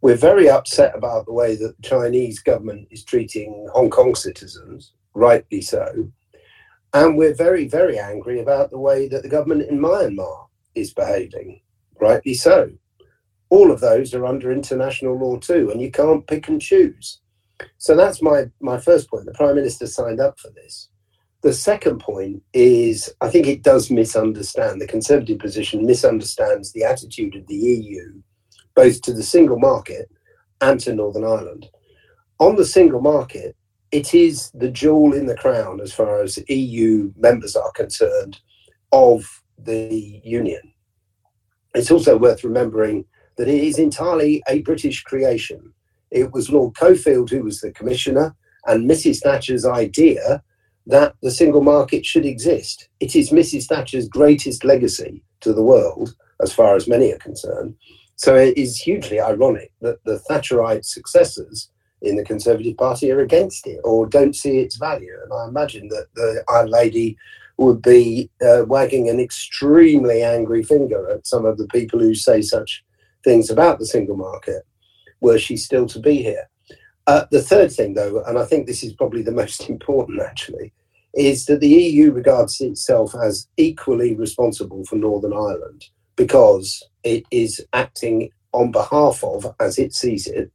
We're 0.00 0.16
very 0.16 0.48
upset 0.48 0.96
about 0.96 1.26
the 1.26 1.32
way 1.32 1.56
that 1.56 1.76
the 1.76 1.88
Chinese 1.88 2.40
government 2.40 2.88
is 2.90 3.04
treating 3.04 3.68
Hong 3.72 3.90
Kong 3.90 4.14
citizens, 4.14 4.92
rightly 5.14 5.60
so. 5.60 6.10
And 6.94 7.16
we're 7.16 7.34
very, 7.34 7.68
very 7.68 7.98
angry 7.98 8.40
about 8.40 8.70
the 8.70 8.78
way 8.78 9.08
that 9.08 9.22
the 9.22 9.28
government 9.28 9.68
in 9.68 9.78
Myanmar 9.78 10.46
is 10.74 10.92
behaving, 10.92 11.60
rightly 12.00 12.34
so. 12.34 12.72
All 13.50 13.70
of 13.70 13.80
those 13.80 14.14
are 14.14 14.26
under 14.26 14.50
international 14.50 15.18
law 15.18 15.38
too, 15.38 15.70
and 15.70 15.80
you 15.80 15.90
can't 15.90 16.26
pick 16.26 16.48
and 16.48 16.60
choose. 16.60 17.20
So 17.78 17.96
that's 17.96 18.22
my, 18.22 18.46
my 18.60 18.78
first 18.78 19.10
point. 19.10 19.26
The 19.26 19.32
Prime 19.32 19.56
Minister 19.56 19.86
signed 19.86 20.20
up 20.20 20.38
for 20.38 20.50
this. 20.50 20.88
The 21.42 21.52
second 21.52 22.00
point 22.00 22.42
is 22.52 23.12
I 23.20 23.28
think 23.28 23.46
it 23.46 23.62
does 23.62 23.90
misunderstand 23.90 24.80
the 24.80 24.86
Conservative 24.86 25.38
position, 25.38 25.86
misunderstands 25.86 26.72
the 26.72 26.84
attitude 26.84 27.34
of 27.34 27.46
the 27.46 27.56
EU, 27.56 28.20
both 28.74 29.00
to 29.02 29.12
the 29.12 29.22
single 29.22 29.58
market 29.58 30.10
and 30.60 30.78
to 30.80 30.94
Northern 30.94 31.24
Ireland. 31.24 31.68
On 32.38 32.56
the 32.56 32.64
single 32.64 33.00
market, 33.00 33.56
it 33.90 34.14
is 34.14 34.50
the 34.52 34.70
jewel 34.70 35.14
in 35.14 35.26
the 35.26 35.36
crown 35.36 35.80
as 35.80 35.92
far 35.92 36.22
as 36.22 36.38
EU 36.48 37.12
members 37.16 37.56
are 37.56 37.72
concerned 37.72 38.38
of 38.92 39.42
the 39.58 40.20
Union. 40.24 40.60
It's 41.74 41.90
also 41.90 42.16
worth 42.16 42.44
remembering 42.44 43.04
that 43.40 43.48
it 43.48 43.64
is 43.64 43.78
entirely 43.78 44.42
a 44.50 44.60
British 44.60 45.02
creation. 45.02 45.72
It 46.10 46.30
was 46.30 46.50
Lord 46.50 46.74
Cockfield 46.74 47.30
who 47.30 47.42
was 47.42 47.62
the 47.62 47.72
commissioner, 47.72 48.36
and 48.66 48.88
Mrs. 48.88 49.20
Thatcher's 49.20 49.64
idea 49.64 50.42
that 50.84 51.14
the 51.22 51.30
single 51.30 51.62
market 51.62 52.04
should 52.04 52.26
exist. 52.26 52.90
It 53.00 53.16
is 53.16 53.30
Mrs. 53.30 53.64
Thatcher's 53.64 54.10
greatest 54.10 54.62
legacy 54.62 55.24
to 55.40 55.54
the 55.54 55.62
world, 55.62 56.14
as 56.42 56.52
far 56.52 56.76
as 56.76 56.86
many 56.86 57.14
are 57.14 57.18
concerned. 57.18 57.76
So 58.16 58.36
it 58.36 58.58
is 58.58 58.76
hugely 58.76 59.18
ironic 59.18 59.72
that 59.80 60.04
the 60.04 60.20
Thatcherite 60.28 60.84
successors 60.84 61.70
in 62.02 62.16
the 62.16 62.24
Conservative 62.24 62.76
Party 62.76 63.10
are 63.10 63.20
against 63.20 63.66
it 63.66 63.80
or 63.84 64.06
don't 64.06 64.36
see 64.36 64.58
its 64.58 64.76
value. 64.76 65.16
And 65.24 65.32
I 65.32 65.48
imagine 65.48 65.88
that 65.88 66.08
the 66.14 66.44
Iron 66.50 66.68
Lady 66.68 67.16
would 67.56 67.80
be 67.80 68.28
uh, 68.42 68.64
wagging 68.66 69.08
an 69.08 69.18
extremely 69.18 70.22
angry 70.22 70.62
finger 70.62 71.08
at 71.08 71.26
some 71.26 71.46
of 71.46 71.56
the 71.56 71.68
people 71.68 72.00
who 72.00 72.14
say 72.14 72.42
such 72.42 72.84
things 73.24 73.50
about 73.50 73.78
the 73.78 73.86
single 73.86 74.16
market, 74.16 74.64
were 75.20 75.38
she 75.38 75.56
still 75.56 75.86
to 75.86 75.98
be 75.98 76.22
here. 76.22 76.48
Uh, 77.06 77.24
the 77.30 77.42
third 77.42 77.72
thing, 77.72 77.94
though, 77.94 78.22
and 78.24 78.38
I 78.38 78.44
think 78.44 78.66
this 78.66 78.82
is 78.82 78.92
probably 78.92 79.22
the 79.22 79.32
most 79.42 79.68
important 79.68 80.20
actually, 80.20 80.72
is 81.14 81.46
that 81.46 81.60
the 81.60 81.68
EU 81.68 82.12
regards 82.12 82.60
itself 82.60 83.14
as 83.20 83.48
equally 83.56 84.14
responsible 84.14 84.84
for 84.84 84.96
Northern 84.96 85.32
Ireland 85.32 85.86
because 86.16 86.88
it 87.02 87.24
is 87.30 87.64
acting 87.72 88.30
on 88.52 88.70
behalf 88.70 89.24
of, 89.24 89.54
as 89.58 89.78
it 89.78 89.94
sees 89.94 90.26
it, 90.26 90.52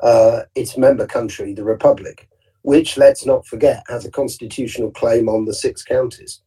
uh, 0.00 0.42
its 0.54 0.76
member 0.76 1.06
country, 1.06 1.54
the 1.54 1.64
Republic, 1.64 2.28
which, 2.62 2.96
let's 2.96 3.24
not 3.24 3.46
forget, 3.46 3.82
has 3.88 4.04
a 4.04 4.10
constitutional 4.10 4.90
claim 4.90 5.28
on 5.28 5.44
the 5.44 5.54
six 5.54 5.82
counties. 5.82 6.42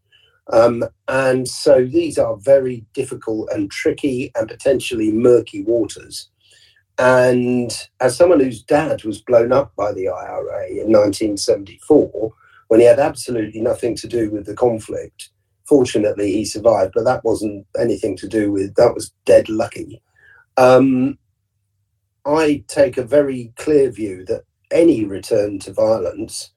Um, 0.52 0.84
and 1.08 1.48
so 1.48 1.86
these 1.86 2.18
are 2.18 2.36
very 2.38 2.86
difficult 2.94 3.50
and 3.52 3.72
tricky 3.72 4.32
and 4.36 4.48
potentially 4.48 5.12
murky 5.12 5.64
waters. 5.64 6.30
And 6.98 7.72
as 8.02 8.16
someone 8.16 8.40
whose 8.40 8.62
dad 8.62 9.04
was 9.04 9.22
blown 9.22 9.52
up 9.52 9.74
by 9.76 9.94
the 9.94 10.10
IRA 10.10 10.68
in 10.68 10.92
1974, 10.92 12.32
when 12.68 12.80
he 12.80 12.86
had 12.86 13.00
absolutely 13.00 13.62
nothing 13.62 13.96
to 13.98 14.08
do 14.08 14.30
with 14.30 14.46
the 14.46 14.56
conflict, 14.56 15.30
fortunately 15.66 16.32
he 16.32 16.46
survived, 16.46 16.92
but 16.94 17.06
that 17.06 17.24
wasn't 17.24 17.66
anything 17.80 18.16
to 18.18 18.28
do 18.28 18.52
with 18.52 18.76
that 18.76 18.94
was 18.94 19.14
dead 19.26 19.50
lucky. 19.50 20.02
Um, 20.58 21.18
I 22.26 22.64
take 22.68 22.98
a 22.98 23.04
very 23.04 23.52
clear 23.58 23.90
view 23.90 24.24
that 24.26 24.44
any 24.72 25.04
return 25.06 25.60
to 25.60 25.74
violence 25.74 26.52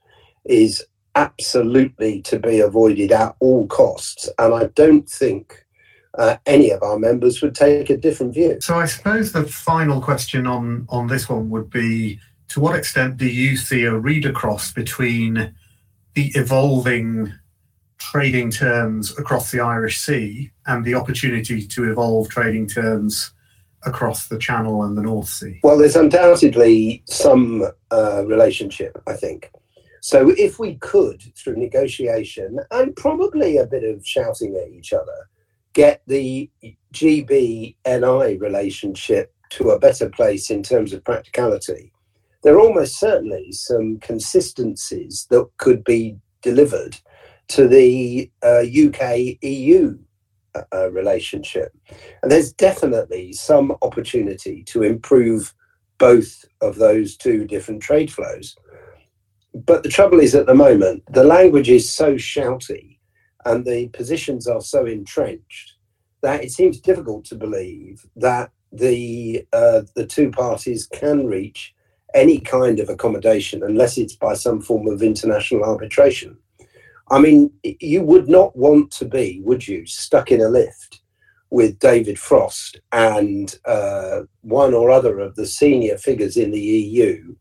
is 0.45 0.85
absolutely 1.17 2.23
to 2.23 2.39
be 2.39 2.61
avoided 2.61 3.11
at 3.11 3.35
all 3.41 3.67
costs. 3.67 4.29
And 4.39 4.55
I 4.55 4.67
don't 4.75 5.09
think 5.09 5.65
uh, 6.17 6.37
any 6.47 6.71
of 6.71 6.83
our 6.83 6.99
members 6.99 7.43
would 7.43 7.55
take 7.55 7.91
a 7.91 7.97
different 7.97 8.35
view. 8.35 8.59
So 8.61 8.77
I 8.77 8.87
suppose 8.87 9.33
the 9.33 9.45
final 9.45 10.01
question 10.01 10.47
on, 10.47 10.87
on 10.89 11.09
this 11.09 11.29
one 11.29 11.51
would 11.51 11.71
be 11.71 12.21
to 12.49 12.61
what 12.61 12.77
extent 12.77 13.17
do 13.17 13.27
you 13.27 13.57
see 13.57 13.85
a 13.85 13.95
read 13.95 14.25
across 14.25 14.73
between 14.73 15.55
the 16.15 16.31
evolving 16.35 17.33
trading 17.99 18.51
terms 18.51 19.19
across 19.19 19.51
the 19.51 19.61
Irish 19.61 19.99
Sea 19.99 20.51
and 20.67 20.85
the 20.85 20.95
opportunity 20.95 21.67
to 21.67 21.91
evolve 21.91 22.29
trading 22.29 22.67
terms 22.67 23.33
across 23.85 24.29
the 24.29 24.39
Channel 24.39 24.83
and 24.85 24.97
the 24.97 25.03
North 25.03 25.29
Sea? 25.29 25.61
Well, 25.63 25.79
there's 25.79 25.97
undoubtedly 25.97 27.03
some 27.07 27.65
uh, 27.91 28.25
relationship, 28.27 29.03
I 29.07 29.15
think. 29.15 29.51
So, 30.07 30.31
if 30.39 30.61
we 30.61 30.77
could, 30.77 31.21
through 31.37 31.57
negotiation 31.57 32.61
and 32.71 32.95
probably 32.95 33.57
a 33.57 33.67
bit 33.67 33.83
of 33.83 34.07
shouting 34.07 34.55
at 34.55 34.71
each 34.71 34.93
other, 34.93 35.29
get 35.73 36.01
the 36.07 36.49
GB-NI 36.95 38.37
relationship 38.37 39.35
to 39.51 39.71
a 39.71 39.81
better 39.81 40.09
place 40.09 40.49
in 40.49 40.63
terms 40.63 40.93
of 40.93 41.03
practicality, 41.03 41.91
there 42.45 42.55
are 42.55 42.61
almost 42.61 43.01
certainly 43.01 43.51
some 43.51 43.99
consistencies 43.99 45.27
that 45.31 45.45
could 45.57 45.83
be 45.83 46.17
delivered 46.41 46.97
to 47.49 47.67
the 47.67 48.31
uh, 48.45 48.63
UK 48.63 49.43
EU 49.43 49.99
uh, 50.73 50.89
relationship. 50.93 51.73
And 52.23 52.31
there's 52.31 52.53
definitely 52.53 53.33
some 53.33 53.75
opportunity 53.83 54.63
to 54.69 54.85
improve 54.85 55.53
both 55.99 56.45
of 56.61 56.77
those 56.77 57.17
two 57.17 57.45
different 57.45 57.83
trade 57.83 58.13
flows. 58.13 58.55
But 59.65 59.83
the 59.83 59.89
trouble 59.89 60.21
is, 60.21 60.35
at 60.35 60.45
the 60.45 60.55
moment, 60.55 61.03
the 61.11 61.25
language 61.25 61.71
is 61.71 61.91
so 61.91 62.17
shouty 62.17 62.99
and 63.47 63.65
the 63.65 63.89
positions 63.89 64.47
are 64.47 64.61
so 64.61 64.85
entrenched 64.85 65.75
that 66.21 66.45
it 66.45 66.53
seems 66.53 66.79
difficult 66.79 67.25
to 67.27 67.37
believe 67.37 68.05
that 68.17 68.51
the 68.71 69.47
uh, 69.55 69.83
the 69.95 70.05
two 70.05 70.31
parties 70.31 70.87
can 70.87 71.27
reach 71.27 71.75
any 72.13 72.39
kind 72.39 72.81
of 72.81 72.91
accommodation 72.91 73.63
unless 73.63 73.97
it's 73.97 74.17
by 74.17 74.35
some 74.35 74.61
form 74.61 74.89
of 74.89 75.03
international 75.03 75.65
arbitration. 75.65 76.37
I 77.11 77.21
mean, 77.21 77.51
you 77.63 78.03
would 78.03 78.29
not 78.29 78.57
want 78.57 78.91
to 78.93 79.05
be, 79.05 79.41
would 79.45 79.67
you, 79.67 79.87
stuck 79.87 80.33
in 80.33 80.41
a 80.41 80.49
lift 80.49 81.01
with 81.51 81.79
David 81.79 82.19
Frost 82.19 82.81
and 82.93 83.57
uh, 83.65 84.23
one 84.43 84.75
or 84.75 84.91
other 84.91 85.21
of 85.21 85.37
the 85.37 85.47
senior 85.47 85.97
figures 85.97 86.37
in 86.37 86.51
the 86.51 86.61
EU, 86.61 87.37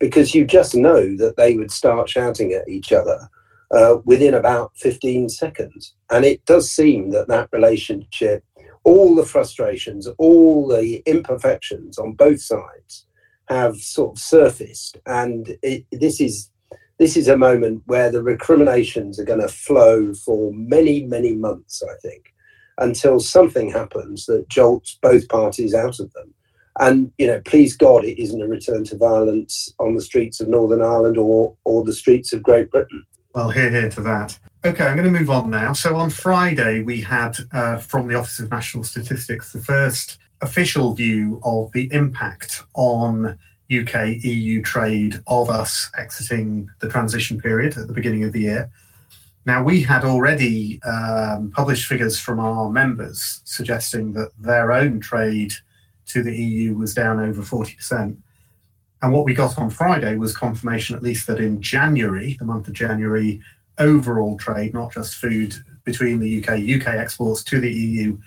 because 0.00 0.34
you 0.34 0.44
just 0.44 0.74
know 0.74 1.16
that 1.16 1.36
they 1.36 1.54
would 1.54 1.70
start 1.70 2.08
shouting 2.08 2.52
at 2.52 2.68
each 2.68 2.90
other 2.92 3.28
uh, 3.70 3.98
within 4.04 4.34
about 4.34 4.72
15 4.76 5.28
seconds. 5.28 5.94
And 6.10 6.24
it 6.24 6.44
does 6.46 6.72
seem 6.72 7.10
that 7.10 7.28
that 7.28 7.50
relationship, 7.52 8.42
all 8.82 9.14
the 9.14 9.26
frustrations, 9.26 10.08
all 10.18 10.66
the 10.66 11.02
imperfections 11.06 11.98
on 11.98 12.14
both 12.14 12.40
sides 12.40 13.06
have 13.48 13.76
sort 13.76 14.16
of 14.16 14.18
surfaced. 14.18 14.96
And 15.06 15.56
it, 15.62 15.84
this 15.92 16.20
is 16.20 16.50
this 16.98 17.16
is 17.16 17.28
a 17.28 17.36
moment 17.36 17.82
where 17.86 18.10
the 18.10 18.22
recriminations 18.22 19.18
are 19.18 19.24
going 19.24 19.40
to 19.40 19.48
flow 19.48 20.12
for 20.12 20.52
many, 20.52 21.04
many 21.04 21.34
months, 21.34 21.82
I 21.82 21.94
think, 22.02 22.34
until 22.76 23.20
something 23.20 23.70
happens 23.70 24.26
that 24.26 24.50
jolts 24.50 24.98
both 25.00 25.26
parties 25.30 25.72
out 25.72 25.98
of 25.98 26.12
them. 26.12 26.34
And, 26.80 27.12
you 27.18 27.26
know, 27.26 27.40
please 27.44 27.76
God, 27.76 28.04
it 28.04 28.20
isn't 28.20 28.40
a 28.40 28.48
return 28.48 28.84
to 28.84 28.96
violence 28.96 29.72
on 29.78 29.94
the 29.94 30.00
streets 30.00 30.40
of 30.40 30.48
Northern 30.48 30.80
Ireland 30.80 31.18
or, 31.18 31.54
or 31.64 31.84
the 31.84 31.92
streets 31.92 32.32
of 32.32 32.42
Great 32.42 32.70
Britain. 32.70 33.04
Well, 33.34 33.50
hear, 33.50 33.70
hear 33.70 33.90
to 33.90 34.00
that. 34.00 34.38
Okay, 34.64 34.86
I'm 34.86 34.96
going 34.96 35.12
to 35.12 35.18
move 35.18 35.30
on 35.30 35.50
now. 35.50 35.74
So 35.74 35.96
on 35.96 36.08
Friday, 36.08 36.82
we 36.82 37.02
had 37.02 37.36
uh, 37.52 37.76
from 37.76 38.08
the 38.08 38.14
Office 38.14 38.40
of 38.40 38.50
National 38.50 38.82
Statistics 38.82 39.52
the 39.52 39.60
first 39.60 40.18
official 40.40 40.94
view 40.94 41.38
of 41.44 41.70
the 41.72 41.92
impact 41.92 42.64
on 42.74 43.38
UK 43.70 44.24
EU 44.24 44.62
trade 44.62 45.20
of 45.26 45.50
us 45.50 45.90
exiting 45.98 46.68
the 46.80 46.88
transition 46.88 47.38
period 47.38 47.76
at 47.76 47.88
the 47.88 47.92
beginning 47.92 48.24
of 48.24 48.32
the 48.32 48.40
year. 48.40 48.70
Now, 49.44 49.62
we 49.62 49.82
had 49.82 50.04
already 50.04 50.82
um, 50.82 51.52
published 51.54 51.86
figures 51.86 52.18
from 52.18 52.40
our 52.40 52.70
members 52.70 53.42
suggesting 53.44 54.14
that 54.14 54.30
their 54.38 54.72
own 54.72 54.98
trade 54.98 55.52
to 56.12 56.22
the 56.22 56.36
EU 56.36 56.74
was 56.74 56.94
down 56.94 57.20
over 57.20 57.42
40%. 57.42 58.16
And 59.02 59.12
what 59.12 59.24
we 59.24 59.34
got 59.34 59.58
on 59.58 59.70
Friday 59.70 60.16
was 60.16 60.36
confirmation, 60.36 60.94
at 60.94 61.02
least, 61.02 61.26
that 61.26 61.40
in 61.40 61.62
January, 61.62 62.36
the 62.38 62.44
month 62.44 62.68
of 62.68 62.74
January, 62.74 63.40
overall 63.78 64.36
trade, 64.36 64.74
not 64.74 64.92
just 64.92 65.14
food 65.14 65.54
between 65.84 66.20
the 66.20 66.38
UK, 66.38 66.80
UK 66.80 66.94
exports 66.94 67.42
to 67.44 67.60
the 67.60 67.72
EU 67.72 68.18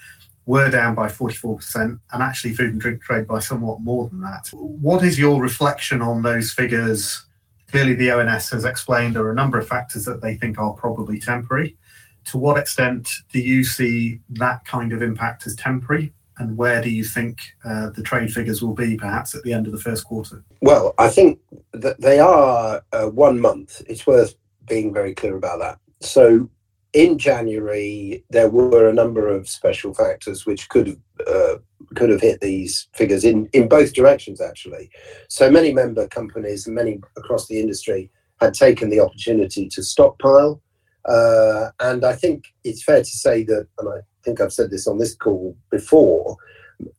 were 0.45 0.69
down 0.69 0.95
by 0.95 1.07
44%, 1.07 1.99
and 2.11 2.23
actually 2.23 2.53
food 2.53 2.71
and 2.71 2.81
drink 2.81 3.01
trade 3.01 3.27
by 3.27 3.39
somewhat 3.39 3.79
more 3.79 4.09
than 4.09 4.21
that. 4.21 4.49
What 4.51 5.03
is 5.03 5.17
your 5.17 5.41
reflection 5.41 6.01
on 6.01 6.21
those 6.21 6.51
figures? 6.51 7.23
Clearly, 7.71 7.93
the 7.93 8.11
ONS 8.11 8.49
has 8.49 8.65
explained 8.65 9.15
there 9.15 9.23
are 9.23 9.31
a 9.31 9.35
number 9.35 9.57
of 9.57 9.67
factors 9.67 10.05
that 10.05 10.21
they 10.21 10.35
think 10.35 10.59
are 10.59 10.73
probably 10.73 11.19
temporary. 11.19 11.77
To 12.25 12.37
what 12.37 12.57
extent 12.57 13.09
do 13.31 13.39
you 13.39 13.63
see 13.63 14.19
that 14.29 14.65
kind 14.65 14.91
of 14.91 15.01
impact 15.01 15.45
as 15.47 15.55
temporary? 15.55 16.13
And 16.37 16.57
where 16.57 16.81
do 16.81 16.89
you 16.89 17.03
think 17.03 17.39
uh, 17.63 17.89
the 17.91 18.01
trade 18.01 18.31
figures 18.31 18.61
will 18.61 18.73
be 18.73 18.97
perhaps 18.97 19.35
at 19.35 19.43
the 19.43 19.53
end 19.53 19.67
of 19.67 19.73
the 19.73 19.79
first 19.79 20.05
quarter? 20.05 20.43
Well, 20.61 20.95
I 20.97 21.09
think 21.09 21.39
that 21.73 22.01
they 22.01 22.19
are 22.19 22.81
uh, 22.91 23.07
one 23.07 23.39
month. 23.39 23.81
It's 23.87 24.07
worth 24.07 24.35
being 24.67 24.93
very 24.93 25.13
clear 25.13 25.35
about 25.35 25.59
that. 25.59 25.79
So 26.01 26.49
in 26.93 27.17
January, 27.17 28.23
there 28.29 28.49
were 28.49 28.87
a 28.87 28.93
number 28.93 29.27
of 29.27 29.49
special 29.49 29.93
factors 29.93 30.45
which 30.45 30.69
could 30.69 30.87
have 30.87 30.97
uh, 31.27 31.55
could 31.95 32.09
have 32.09 32.21
hit 32.21 32.39
these 32.41 32.87
figures 32.93 33.23
in 33.23 33.47
in 33.53 33.67
both 33.67 33.93
directions. 33.93 34.39
Actually, 34.39 34.89
so 35.27 35.49
many 35.49 35.73
member 35.73 36.07
companies 36.07 36.67
many 36.67 36.99
across 37.17 37.47
the 37.47 37.59
industry 37.59 38.11
had 38.39 38.53
taken 38.53 38.89
the 38.89 38.99
opportunity 38.99 39.67
to 39.69 39.83
stockpile, 39.83 40.61
uh, 41.05 41.69
and 41.79 42.05
I 42.05 42.13
think 42.13 42.45
it's 42.63 42.83
fair 42.83 42.99
to 42.99 43.05
say 43.05 43.43
that, 43.43 43.67
and 43.79 43.89
I 43.89 43.99
think 44.23 44.41
I've 44.41 44.53
said 44.53 44.71
this 44.71 44.87
on 44.87 44.97
this 44.97 45.15
call 45.15 45.55
before. 45.69 46.37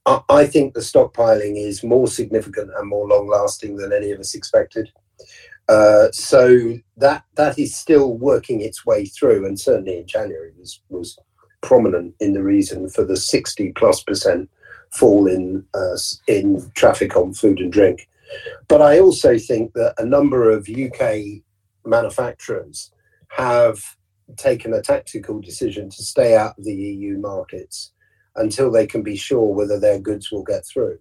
I, 0.07 0.47
think 0.47 0.73
the 0.73 0.81
stockpiling 0.81 1.57
is 1.57 1.83
more 1.83 2.07
significant 2.07 2.71
and 2.77 2.89
more 2.89 3.07
long 3.07 3.29
lasting 3.29 3.77
than 3.77 3.93
any 3.93 4.13
of 4.13 4.21
us 4.21 4.35
expected. 4.35 4.91
Uh, 5.69 6.11
so 6.13 6.75
that 6.97 7.25
that 7.37 7.59
is 7.59 7.75
still 7.75 8.17
working 8.19 8.61
its 8.61 8.85
way 8.85 9.07
through, 9.07 9.47
and 9.47 9.59
certainly 9.59 9.99
in 9.99 10.07
January 10.07 10.53
was 10.59 10.81
was 10.91 11.19
prominent 11.63 12.15
in 12.21 12.35
the 12.35 12.43
reason 12.43 12.89
for 12.91 13.05
the 13.05 13.17
60 13.17 13.73
plus 13.73 14.03
percent 14.03 14.51
fall 14.91 15.27
in 15.27 15.65
uh, 15.75 15.97
in 16.29 16.71
traffic 16.75 17.17
on 17.17 17.33
food 17.33 17.59
and 17.61 17.73
drink. 17.73 18.09
But 18.69 18.83
I 18.83 18.99
also 19.01 19.39
think 19.39 19.73
that 19.73 19.95
a 19.99 20.05
number 20.05 20.51
of 20.51 20.69
UK 20.69 21.43
manufacturers 21.85 22.93
have 23.31 23.97
taken 24.37 24.75
a 24.75 24.83
tactical 24.83 25.41
decision 25.41 25.91
to 25.91 26.03
stay 26.03 26.37
out 26.37 26.59
of 26.59 26.65
the 26.65 26.75
EU 26.75 27.19
markets 27.19 27.93
until 28.37 28.71
they 28.71 28.87
can 28.87 29.03
be 29.03 29.17
sure 29.17 29.55
whether 29.55 29.79
their 29.79 29.99
goods 29.99 30.31
will 30.31 30.43
get 30.43 30.67
through. 30.67 30.99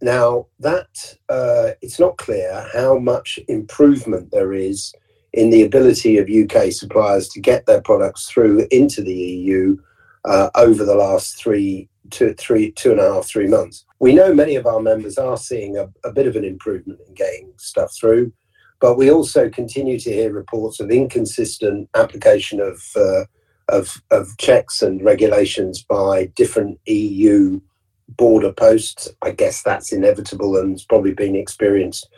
Now, 0.00 0.46
that 0.58 1.16
uh, 1.28 1.70
it's 1.80 1.98
not 1.98 2.18
clear 2.18 2.68
how 2.72 2.98
much 2.98 3.38
improvement 3.48 4.30
there 4.32 4.52
is 4.52 4.92
in 5.32 5.50
the 5.50 5.62
ability 5.62 6.18
of 6.18 6.28
UK 6.28 6.72
suppliers 6.72 7.28
to 7.28 7.40
get 7.40 7.66
their 7.66 7.80
products 7.80 8.28
through 8.28 8.66
into 8.70 9.02
the 9.02 9.14
EU 9.14 9.76
uh, 10.24 10.50
over 10.54 10.84
the 10.84 10.94
last 10.94 11.36
three, 11.36 11.88
two, 12.10 12.34
three, 12.34 12.70
two 12.72 12.92
and 12.92 13.00
a 13.00 13.14
half, 13.14 13.26
three 13.26 13.46
months. 13.46 13.84
We 13.98 14.14
know 14.14 14.34
many 14.34 14.56
of 14.56 14.66
our 14.66 14.80
members 14.80 15.18
are 15.18 15.36
seeing 15.36 15.76
a, 15.76 15.88
a 16.06 16.12
bit 16.12 16.26
of 16.26 16.36
an 16.36 16.44
improvement 16.44 17.00
in 17.06 17.14
getting 17.14 17.52
stuff 17.56 17.92
through, 17.98 18.32
but 18.80 18.96
we 18.96 19.10
also 19.10 19.48
continue 19.48 19.98
to 19.98 20.12
hear 20.12 20.32
reports 20.32 20.80
of 20.80 20.90
inconsistent 20.90 21.88
application 21.94 22.60
of 22.60 22.82
uh, 22.96 23.24
of, 23.68 24.02
of 24.10 24.36
checks 24.38 24.82
and 24.82 25.02
regulations 25.02 25.82
by 25.82 26.26
different 26.36 26.78
EU 26.86 27.60
border 28.08 28.52
posts. 28.52 29.08
I 29.22 29.30
guess 29.30 29.62
that's 29.62 29.92
inevitable 29.92 30.56
and 30.56 30.74
it's 30.74 30.84
probably 30.84 31.14
been 31.14 31.36
experienced 31.36 32.08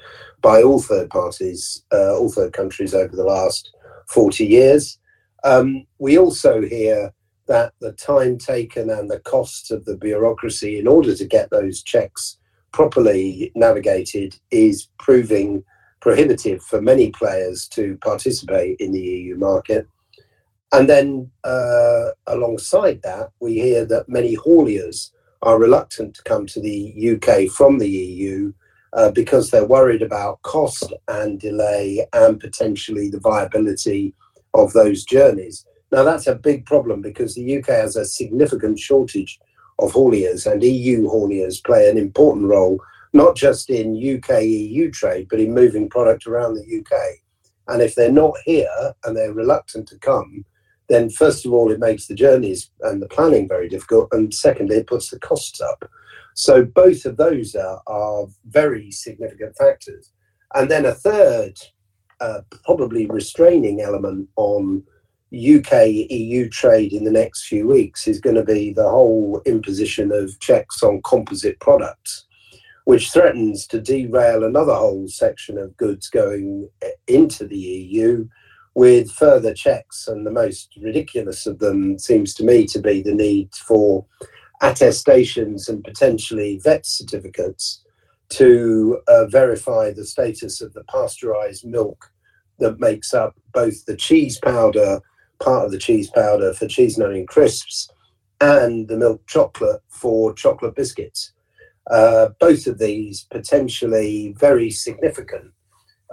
by 0.42 0.62
all 0.62 0.80
third 0.80 1.10
parties, 1.10 1.84
uh, 1.92 2.16
all 2.16 2.30
third 2.30 2.52
countries 2.52 2.94
over 2.94 3.14
the 3.14 3.24
last 3.24 3.72
40 4.08 4.46
years. 4.46 4.98
Um, 5.44 5.86
we 5.98 6.18
also 6.18 6.62
hear 6.62 7.12
that 7.46 7.72
the 7.80 7.92
time 7.92 8.38
taken 8.38 8.90
and 8.90 9.08
the 9.08 9.20
costs 9.20 9.70
of 9.70 9.84
the 9.84 9.96
bureaucracy 9.96 10.78
in 10.78 10.88
order 10.88 11.14
to 11.14 11.24
get 11.24 11.50
those 11.50 11.82
checks 11.82 12.38
properly 12.72 13.52
navigated 13.54 14.36
is 14.50 14.88
proving 14.98 15.64
prohibitive 16.06 16.62
for 16.62 16.80
many 16.80 17.10
players 17.10 17.66
to 17.66 17.98
participate 18.00 18.76
in 18.78 18.92
the 18.92 19.00
EU 19.00 19.34
market. 19.34 19.88
And 20.72 20.88
then 20.88 21.28
uh, 21.42 22.10
alongside 22.28 23.02
that, 23.02 23.30
we 23.40 23.54
hear 23.54 23.84
that 23.86 24.08
many 24.08 24.36
hauliers 24.36 25.10
are 25.42 25.58
reluctant 25.58 26.14
to 26.14 26.22
come 26.22 26.46
to 26.46 26.60
the 26.60 27.16
UK 27.16 27.50
from 27.50 27.78
the 27.78 27.88
EU 27.88 28.52
uh, 28.92 29.10
because 29.10 29.50
they're 29.50 29.66
worried 29.66 30.00
about 30.00 30.40
cost 30.42 30.92
and 31.08 31.40
delay 31.40 32.06
and 32.12 32.38
potentially 32.38 33.10
the 33.10 33.18
viability 33.18 34.14
of 34.54 34.72
those 34.74 35.04
journeys. 35.04 35.66
Now, 35.90 36.04
that's 36.04 36.28
a 36.28 36.36
big 36.36 36.66
problem 36.66 37.02
because 37.02 37.34
the 37.34 37.58
UK 37.58 37.66
has 37.66 37.96
a 37.96 38.04
significant 38.04 38.78
shortage 38.78 39.40
of 39.80 39.90
hauliers, 39.92 40.46
and 40.48 40.62
EU 40.62 41.08
hauliers 41.08 41.64
play 41.64 41.90
an 41.90 41.98
important 41.98 42.46
role, 42.46 42.78
not 43.16 43.36
just 43.36 43.70
in 43.70 43.96
UK 43.96 44.42
EU 44.42 44.90
trade, 44.90 45.28
but 45.28 45.40
in 45.40 45.54
moving 45.54 45.88
product 45.88 46.26
around 46.26 46.54
the 46.54 46.78
UK. 46.80 46.98
And 47.68 47.82
if 47.82 47.94
they're 47.94 48.12
not 48.12 48.36
here 48.44 48.94
and 49.04 49.16
they're 49.16 49.32
reluctant 49.32 49.88
to 49.88 49.98
come, 49.98 50.44
then 50.88 51.10
first 51.10 51.44
of 51.44 51.52
all, 51.52 51.72
it 51.72 51.80
makes 51.80 52.06
the 52.06 52.14
journeys 52.14 52.70
and 52.82 53.02
the 53.02 53.08
planning 53.08 53.48
very 53.48 53.68
difficult. 53.68 54.08
And 54.12 54.32
secondly, 54.32 54.76
it 54.76 54.86
puts 54.86 55.10
the 55.10 55.18
costs 55.18 55.60
up. 55.60 55.90
So 56.34 56.64
both 56.64 57.04
of 57.06 57.16
those 57.16 57.54
are, 57.54 57.80
are 57.86 58.26
very 58.46 58.90
significant 58.90 59.56
factors. 59.56 60.12
And 60.54 60.70
then 60.70 60.86
a 60.86 60.94
third, 60.94 61.58
uh, 62.20 62.42
probably 62.64 63.06
restraining 63.06 63.80
element 63.80 64.28
on 64.36 64.84
UK 65.34 65.88
EU 65.88 66.48
trade 66.48 66.92
in 66.92 67.04
the 67.04 67.10
next 67.10 67.46
few 67.46 67.66
weeks 67.66 68.06
is 68.06 68.20
going 68.20 68.36
to 68.36 68.44
be 68.44 68.72
the 68.72 68.88
whole 68.88 69.42
imposition 69.44 70.12
of 70.12 70.38
checks 70.38 70.82
on 70.82 71.02
composite 71.02 71.58
products, 71.58 72.25
which 72.86 73.10
threatens 73.10 73.66
to 73.66 73.80
derail 73.80 74.44
another 74.44 74.72
whole 74.72 75.08
section 75.08 75.58
of 75.58 75.76
goods 75.76 76.08
going 76.08 76.70
into 77.08 77.44
the 77.44 77.58
EU 77.58 78.28
with 78.76 79.10
further 79.10 79.52
checks. 79.52 80.06
And 80.06 80.24
the 80.24 80.30
most 80.30 80.72
ridiculous 80.80 81.48
of 81.48 81.58
them 81.58 81.98
seems 81.98 82.32
to 82.34 82.44
me 82.44 82.64
to 82.66 82.78
be 82.78 83.02
the 83.02 83.12
need 83.12 83.52
for 83.56 84.06
attestations 84.62 85.68
and 85.68 85.82
potentially 85.82 86.60
vet 86.62 86.86
certificates 86.86 87.82
to 88.28 89.00
uh, 89.08 89.26
verify 89.26 89.90
the 89.90 90.06
status 90.06 90.60
of 90.60 90.72
the 90.72 90.84
pasteurized 90.84 91.66
milk 91.66 92.12
that 92.60 92.78
makes 92.78 93.12
up 93.12 93.34
both 93.52 93.84
the 93.86 93.96
cheese 93.96 94.38
powder 94.38 95.00
part 95.40 95.64
of 95.64 95.72
the 95.72 95.78
cheese 95.78 96.08
powder 96.10 96.54
for 96.54 96.68
cheese 96.68 96.96
and 96.96 97.08
onion 97.08 97.26
crisps 97.26 97.90
and 98.40 98.86
the 98.86 98.96
milk 98.96 99.26
chocolate 99.26 99.82
for 99.88 100.32
chocolate 100.34 100.76
biscuits. 100.76 101.32
Uh, 101.90 102.30
both 102.40 102.66
of 102.66 102.78
these 102.78 103.26
potentially 103.30 104.34
very 104.38 104.70
significant 104.70 105.52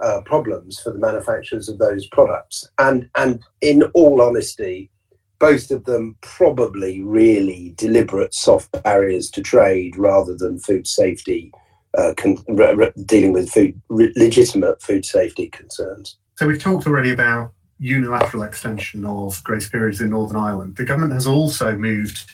uh, 0.02 0.20
problems 0.24 0.80
for 0.80 0.92
the 0.92 0.98
manufacturers 0.98 1.68
of 1.68 1.78
those 1.78 2.06
products. 2.08 2.68
And, 2.78 3.08
and 3.16 3.42
in 3.60 3.84
all 3.94 4.20
honesty, 4.22 4.90
both 5.38 5.70
of 5.70 5.84
them 5.84 6.16
probably 6.20 7.02
really 7.02 7.74
deliberate 7.76 8.34
soft 8.34 8.70
barriers 8.82 9.30
to 9.32 9.42
trade 9.42 9.96
rather 9.96 10.36
than 10.36 10.58
food 10.58 10.86
safety, 10.86 11.52
uh, 11.98 12.14
con- 12.16 12.38
re- 12.48 12.74
re- 12.74 12.92
dealing 13.04 13.32
with 13.32 13.50
food, 13.50 13.80
re- 13.88 14.12
legitimate 14.16 14.80
food 14.80 15.04
safety 15.04 15.48
concerns. 15.48 16.18
So 16.36 16.46
we've 16.46 16.62
talked 16.62 16.86
already 16.86 17.12
about 17.12 17.52
unilateral 17.78 18.44
extension 18.44 19.04
of 19.04 19.42
grace 19.44 19.68
periods 19.68 20.00
in 20.00 20.10
Northern 20.10 20.36
Ireland. 20.36 20.76
The 20.76 20.84
government 20.84 21.12
has 21.12 21.26
also 21.26 21.76
moved 21.76 22.30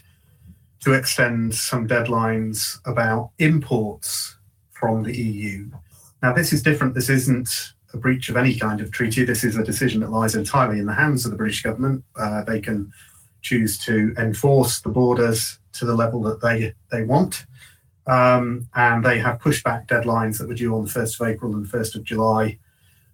to 0.81 0.93
extend 0.95 1.55
some 1.55 1.87
deadlines 1.87 2.79
about 2.87 3.31
imports 3.39 4.37
from 4.73 5.03
the 5.03 5.17
EU. 5.17 5.71
Now, 6.23 6.33
this 6.33 6.53
is 6.53 6.63
different. 6.63 6.95
This 6.95 7.11
isn't 7.11 7.73
a 7.93 7.99
breach 7.99 8.29
of 8.29 8.37
any 8.37 8.59
kind 8.59 8.81
of 8.81 8.91
treaty. 8.91 9.25
This 9.25 9.45
is 9.45 9.57
a 9.57 9.65
decision 9.65 10.01
that 10.01 10.11
lies 10.11 10.35
entirely 10.35 10.79
in 10.79 10.87
the 10.87 10.95
hands 10.95 11.25
of 11.25 11.31
the 11.31 11.37
British 11.37 11.63
government. 11.63 12.05
Uh, 12.17 12.43
they 12.45 12.61
can 12.61 12.93
choose 13.43 13.79
to 13.79 14.15
enforce 14.19 14.81
the 14.81 14.91
borders 14.91 15.59
to 15.73 15.85
the 15.85 15.95
level 15.95 16.23
that 16.23 16.41
they, 16.41 16.75
they 16.91 17.03
want. 17.03 17.47
Um, 18.07 18.69
and 18.75 19.05
they 19.05 19.19
have 19.19 19.41
pushed 19.41 19.65
back 19.65 19.87
deadlines 19.87 20.39
that 20.39 20.49
were 20.49 20.55
due 20.55 20.75
on 20.75 20.85
the 20.85 20.91
1st 20.91 21.21
of 21.21 21.29
April 21.29 21.55
and 21.55 21.67
1st 21.67 21.97
of 21.97 22.05
July, 22.05 22.59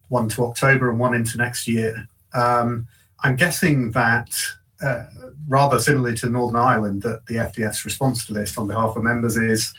one 0.09 0.29
to 0.31 0.45
October 0.45 0.91
and 0.91 0.99
one 0.99 1.15
into 1.15 1.39
next 1.39 1.69
year. 1.69 2.09
Um, 2.33 2.87
I'm 3.21 3.37
guessing 3.37 3.91
that, 3.93 4.39
uh, 4.83 5.05
rather 5.49 5.79
similarly 5.79 6.17
to 6.19 6.29
Northern 6.29 6.61
Ireland, 6.61 7.03
that 7.03 7.27
the 7.27 7.37
FDF's 7.37 7.85
response 7.85 8.27
to 8.27 8.33
this 8.33 8.57
on 8.59 8.69
behalf 8.69 8.97
of 8.97 9.03
members 9.03 9.37
is 9.37 9.73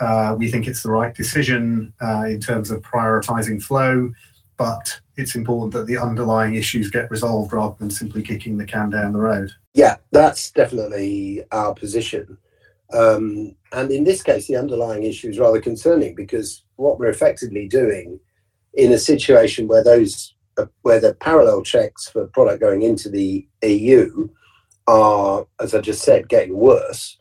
uh, 0.00 0.34
we 0.36 0.50
think 0.50 0.66
it's 0.66 0.82
the 0.82 0.90
right 0.90 1.14
decision 1.14 1.92
uh, 2.02 2.24
in 2.24 2.40
terms 2.40 2.70
of 2.70 2.82
prioritising 2.82 3.62
flow, 3.62 4.12
but 4.56 5.00
it's 5.16 5.34
important 5.34 5.72
that 5.72 5.86
the 5.86 5.98
underlying 5.98 6.54
issues 6.54 6.90
get 6.90 7.10
resolved 7.10 7.52
rather 7.52 7.76
than 7.78 7.90
simply 7.90 8.22
kicking 8.22 8.56
the 8.56 8.64
can 8.64 8.90
down 8.90 9.12
the 9.12 9.20
road. 9.20 9.50
Yeah, 9.74 9.96
that's 10.10 10.50
definitely 10.50 11.44
our 11.52 11.74
position. 11.74 12.36
Um, 12.92 13.54
and 13.72 13.90
in 13.90 14.04
this 14.04 14.22
case, 14.22 14.46
the 14.46 14.56
underlying 14.56 15.04
issue 15.04 15.30
is 15.30 15.38
rather 15.38 15.60
concerning 15.60 16.14
because 16.14 16.64
what 16.76 16.98
we're 16.98 17.08
effectively 17.08 17.68
doing 17.68 18.20
in 18.74 18.92
a 18.92 18.98
situation 18.98 19.68
where 19.68 19.84
those 19.84 20.34
where 20.82 21.00
the 21.00 21.14
parallel 21.14 21.62
checks 21.62 22.08
for 22.08 22.26
product 22.26 22.60
going 22.60 22.82
into 22.82 23.08
the 23.08 23.46
EU 23.62 24.28
are, 24.86 25.46
as 25.60 25.74
I 25.74 25.80
just 25.80 26.02
said, 26.02 26.28
getting 26.28 26.56
worse. 26.56 27.18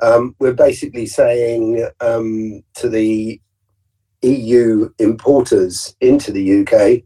Um, 0.00 0.36
we're 0.38 0.52
basically 0.54 1.06
saying 1.06 1.86
um, 2.00 2.62
to 2.74 2.88
the 2.88 3.40
EU 4.22 4.90
importers 4.98 5.96
into 6.00 6.32
the 6.32 6.60
UK, 6.60 7.02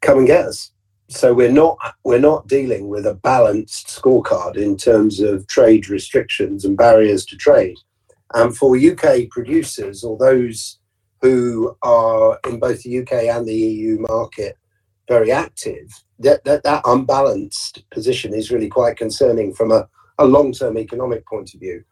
come 0.00 0.18
and 0.18 0.26
get 0.26 0.46
us. 0.46 0.72
So 1.08 1.34
we're 1.34 1.50
not 1.50 1.76
we're 2.04 2.20
not 2.20 2.46
dealing 2.46 2.88
with 2.88 3.04
a 3.04 3.14
balanced 3.14 3.88
scorecard 3.88 4.56
in 4.56 4.76
terms 4.76 5.18
of 5.18 5.46
trade 5.48 5.88
restrictions 5.88 6.64
and 6.64 6.76
barriers 6.76 7.24
to 7.26 7.36
trade. 7.36 7.76
And 8.34 8.56
for 8.56 8.76
UK 8.76 9.28
producers 9.28 10.04
or 10.04 10.16
those 10.16 10.78
who 11.20 11.76
are 11.82 12.38
in 12.46 12.60
both 12.60 12.82
the 12.82 13.00
UK 13.00 13.12
and 13.24 13.46
the 13.46 13.54
EU 13.54 13.98
market 13.98 14.56
very 15.08 15.32
active, 15.32 15.88
that, 16.20 16.44
that, 16.44 16.62
that 16.62 16.82
unbalanced 16.84 17.84
position 17.90 18.32
is 18.34 18.50
really 18.50 18.68
quite 18.68 18.96
concerning 18.96 19.52
from 19.52 19.72
a, 19.72 19.88
a 20.18 20.24
long 20.24 20.52
term 20.52 20.78
economic 20.78 21.26
point 21.26 21.52
of 21.54 21.60
view. 21.60 21.82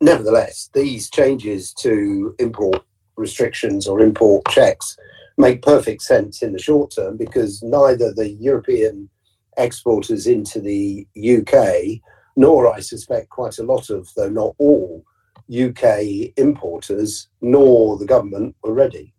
Nevertheless, 0.00 0.70
these 0.72 1.10
changes 1.10 1.72
to 1.74 2.34
import 2.38 2.82
restrictions 3.16 3.86
or 3.86 4.00
import 4.00 4.44
checks 4.48 4.96
make 5.36 5.62
perfect 5.62 6.02
sense 6.02 6.42
in 6.42 6.52
the 6.52 6.58
short 6.58 6.92
term 6.94 7.16
because 7.16 7.62
neither 7.62 8.12
the 8.12 8.30
European 8.30 9.08
exporters 9.58 10.26
into 10.26 10.60
the 10.60 11.06
UK 11.16 12.00
nor 12.36 12.72
I 12.72 12.80
suspect 12.80 13.28
quite 13.28 13.58
a 13.58 13.62
lot 13.62 13.90
of, 13.90 14.08
though 14.16 14.28
not 14.28 14.54
all, 14.58 15.04
UK 15.50 16.32
importers 16.36 17.28
nor 17.40 17.98
the 17.98 18.06
government 18.06 18.56
were 18.62 18.72
ready. 18.72 19.12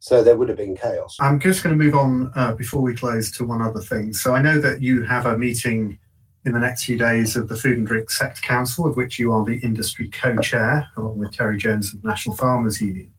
So 0.00 0.22
there 0.22 0.36
would 0.36 0.48
have 0.48 0.58
been 0.58 0.76
chaos. 0.76 1.16
I'm 1.20 1.40
just 1.40 1.62
going 1.62 1.76
to 1.76 1.84
move 1.84 1.94
on 1.94 2.32
uh, 2.36 2.52
before 2.54 2.80
we 2.82 2.94
close 2.94 3.30
to 3.32 3.44
one 3.44 3.60
other 3.60 3.80
thing. 3.80 4.12
So 4.12 4.34
I 4.34 4.40
know 4.40 4.60
that 4.60 4.80
you 4.80 5.02
have 5.02 5.26
a 5.26 5.36
meeting 5.36 5.98
in 6.44 6.52
the 6.52 6.58
next 6.60 6.84
few 6.84 6.96
days 6.96 7.36
of 7.36 7.48
the 7.48 7.56
Food 7.56 7.78
and 7.78 7.86
Drink 7.86 8.10
Sector 8.10 8.40
Council, 8.42 8.86
of 8.86 8.96
which 8.96 9.18
you 9.18 9.32
are 9.32 9.44
the 9.44 9.58
industry 9.58 10.08
co-chair, 10.08 10.88
along 10.96 11.18
with 11.18 11.32
Terry 11.32 11.58
Jones 11.58 11.92
of 11.92 12.02
the 12.02 12.08
National 12.08 12.36
Farmers 12.36 12.80
Union. 12.80 13.12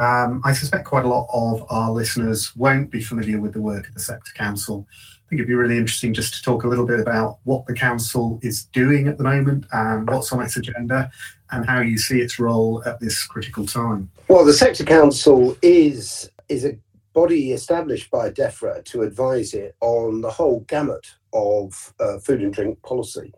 Um, 0.00 0.40
I 0.44 0.54
suspect 0.54 0.86
quite 0.86 1.04
a 1.04 1.08
lot 1.08 1.28
of 1.30 1.64
our 1.68 1.90
listeners 1.90 2.56
won't 2.56 2.90
be 2.90 3.02
familiar 3.02 3.38
with 3.38 3.52
the 3.52 3.60
work 3.60 3.86
of 3.86 3.92
the 3.92 4.00
Sector 4.00 4.32
Council. 4.34 4.86
I 4.90 5.28
think 5.28 5.40
it'd 5.40 5.48
be 5.48 5.54
really 5.54 5.76
interesting 5.76 6.14
just 6.14 6.32
to 6.34 6.42
talk 6.42 6.64
a 6.64 6.68
little 6.68 6.86
bit 6.86 7.00
about 7.00 7.38
what 7.44 7.66
the 7.66 7.74
council 7.74 8.40
is 8.42 8.64
doing 8.64 9.08
at 9.08 9.18
the 9.18 9.24
moment 9.24 9.66
and 9.72 10.08
what's 10.08 10.32
on 10.32 10.40
its 10.40 10.56
agenda 10.56 11.10
and 11.50 11.66
how 11.66 11.80
you 11.80 11.98
see 11.98 12.20
its 12.20 12.38
role 12.38 12.82
at 12.86 12.98
this 12.98 13.22
critical 13.24 13.66
time. 13.66 14.10
Well, 14.28 14.44
the 14.44 14.54
Sector 14.54 14.84
Council 14.84 15.56
is 15.60 16.30
is 16.48 16.64
a 16.64 16.78
body 17.12 17.52
established 17.52 18.10
by 18.10 18.30
DEFRA 18.30 18.84
to 18.86 19.02
advise 19.02 19.52
it 19.52 19.76
on 19.80 20.22
the 20.22 20.30
whole 20.30 20.60
gamut 20.60 21.06
of 21.32 21.92
uh, 22.00 22.18
food 22.18 22.40
and 22.40 22.52
drink 22.52 22.80
policy. 22.82 23.32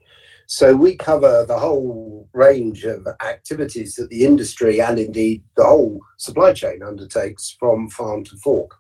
So 0.55 0.77
we 0.77 0.97
cover 0.97 1.47
the 1.49 1.59
whole 1.59 2.29
range 2.35 2.85
of 2.85 3.07
activities 3.25 3.95
that 3.95 4.11
the 4.11 4.27
industry 4.27 4.83
and 4.83 4.99
indeed 4.99 5.43
the 5.57 5.65
whole 5.65 5.99
supply 6.19 6.53
chain 6.53 6.83
undertakes 6.83 7.57
from 7.59 7.89
farm 7.89 8.23
to 8.25 8.37
fork. 8.37 8.77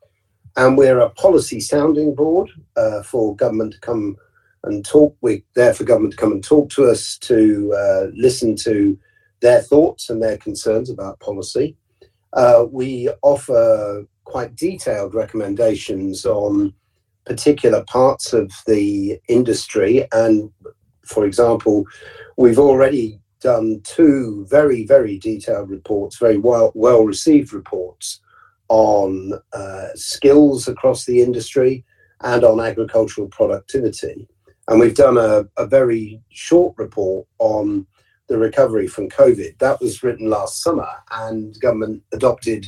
And 0.58 0.76
we're 0.76 1.00
a 1.00 1.08
policy 1.08 1.60
sounding 1.60 2.14
board 2.14 2.50
uh, 2.76 3.02
for 3.02 3.34
government 3.34 3.72
to 3.72 3.80
come 3.80 4.16
and 4.64 4.84
talk. 4.84 5.16
We're 5.22 5.40
there 5.54 5.72
for 5.72 5.84
government 5.84 6.12
to 6.12 6.18
come 6.18 6.32
and 6.32 6.44
talk 6.44 6.68
to 6.72 6.90
us, 6.90 7.16
to 7.20 7.72
uh, 7.74 8.06
listen 8.12 8.54
to 8.56 8.98
their 9.40 9.62
thoughts 9.62 10.10
and 10.10 10.22
their 10.22 10.36
concerns 10.36 10.90
about 10.90 11.20
policy. 11.20 11.74
Uh, 12.34 12.66
we 12.70 13.08
offer 13.22 14.06
quite 14.24 14.54
detailed 14.56 15.14
recommendations 15.14 16.26
on 16.26 16.74
particular 17.24 17.84
parts 17.84 18.32
of 18.32 18.50
the 18.66 19.18
industry. 19.28 20.06
And 20.12 20.50
for 21.04 21.24
example, 21.24 21.84
we've 22.36 22.58
already 22.58 23.20
done 23.40 23.80
two 23.84 24.46
very, 24.48 24.86
very 24.86 25.18
detailed 25.18 25.70
reports, 25.70 26.18
very 26.18 26.38
well, 26.38 26.72
well 26.74 27.04
received 27.04 27.52
reports 27.52 28.20
on 28.68 29.32
uh, 29.52 29.88
skills 29.94 30.68
across 30.68 31.04
the 31.04 31.20
industry 31.20 31.84
and 32.22 32.44
on 32.44 32.60
agricultural 32.60 33.28
productivity. 33.28 34.28
And 34.68 34.78
we've 34.78 34.94
done 34.94 35.18
a, 35.18 35.44
a 35.56 35.66
very 35.66 36.22
short 36.30 36.74
report 36.78 37.26
on 37.38 37.86
the 38.28 38.38
recovery 38.38 38.86
from 38.86 39.10
COVID. 39.10 39.58
That 39.58 39.80
was 39.80 40.02
written 40.02 40.30
last 40.30 40.62
summer, 40.62 40.88
and 41.10 41.58
government 41.60 42.02
adopted 42.12 42.66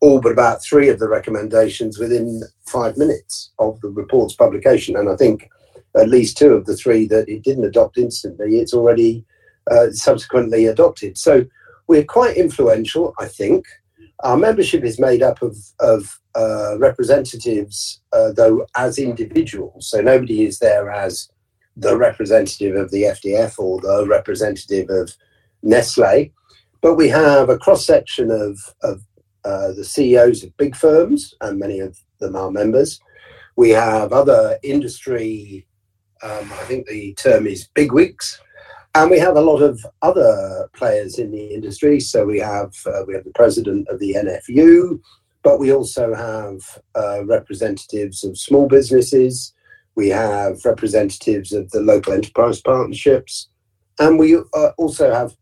all 0.00 0.20
but 0.20 0.32
about 0.32 0.62
three 0.62 0.88
of 0.88 0.98
the 0.98 1.08
recommendations 1.08 1.98
within 1.98 2.42
five 2.66 2.96
minutes 2.96 3.52
of 3.58 3.80
the 3.80 3.88
report's 3.88 4.34
publication. 4.34 4.96
And 4.96 5.08
I 5.08 5.16
think 5.16 5.48
at 5.96 6.08
least 6.08 6.36
two 6.36 6.52
of 6.52 6.66
the 6.66 6.76
three 6.76 7.06
that 7.08 7.28
it 7.28 7.42
didn't 7.42 7.64
adopt 7.64 7.98
instantly, 7.98 8.58
it's 8.58 8.74
already 8.74 9.24
uh, 9.70 9.90
subsequently 9.90 10.66
adopted. 10.66 11.16
So 11.16 11.46
we're 11.86 12.04
quite 12.04 12.36
influential, 12.36 13.14
I 13.18 13.26
think. 13.26 13.66
Our 14.22 14.36
membership 14.36 14.84
is 14.84 14.98
made 14.98 15.22
up 15.22 15.42
of, 15.42 15.56
of 15.80 16.20
uh, 16.34 16.76
representatives, 16.78 18.00
uh, 18.12 18.32
though, 18.32 18.66
as 18.76 18.98
individuals. 18.98 19.88
So 19.90 20.00
nobody 20.00 20.44
is 20.44 20.58
there 20.58 20.90
as 20.90 21.28
the 21.76 21.96
representative 21.96 22.76
of 22.76 22.90
the 22.90 23.02
FDF 23.02 23.58
or 23.58 23.80
the 23.80 24.06
representative 24.08 24.88
of 24.90 25.14
Nestle. 25.62 26.32
But 26.80 26.94
we 26.94 27.08
have 27.08 27.48
a 27.48 27.58
cross 27.58 27.84
section 27.84 28.30
of, 28.30 28.58
of 28.82 29.02
uh, 29.44 29.72
the 29.72 29.84
CEOs 29.84 30.44
of 30.44 30.56
big 30.56 30.76
firms, 30.76 31.34
and 31.40 31.58
many 31.58 31.80
of 31.80 31.98
them 32.20 32.36
are 32.36 32.50
members. 32.50 33.00
We 33.56 33.70
have 33.70 34.12
other 34.12 34.58
industry, 34.62 35.66
um, 36.24 36.50
I 36.52 36.64
think 36.64 36.86
the 36.86 37.14
term 37.14 37.46
is 37.46 37.68
big 37.74 37.88
bigwigs, 37.88 38.40
and 38.94 39.10
we 39.10 39.18
have 39.18 39.36
a 39.36 39.42
lot 39.42 39.60
of 39.60 39.84
other 40.00 40.68
players 40.74 41.18
in 41.18 41.30
the 41.30 41.46
industry. 41.48 42.00
So 42.00 42.24
we 42.24 42.38
have 42.38 42.74
uh, 42.86 43.02
we 43.06 43.14
have 43.14 43.24
the 43.24 43.32
president 43.34 43.88
of 43.88 43.98
the 43.98 44.14
NFU, 44.14 45.00
but 45.42 45.60
we 45.60 45.72
also 45.72 46.14
have 46.14 46.82
uh, 46.94 47.24
representatives 47.26 48.24
of 48.24 48.38
small 48.38 48.66
businesses. 48.68 49.52
We 49.96 50.08
have 50.08 50.64
representatives 50.64 51.52
of 51.52 51.70
the 51.70 51.80
local 51.80 52.14
enterprise 52.14 52.60
partnerships, 52.60 53.48
and 53.98 54.18
we 54.18 54.36
uh, 54.36 54.70
also 54.78 55.12
have 55.12 55.36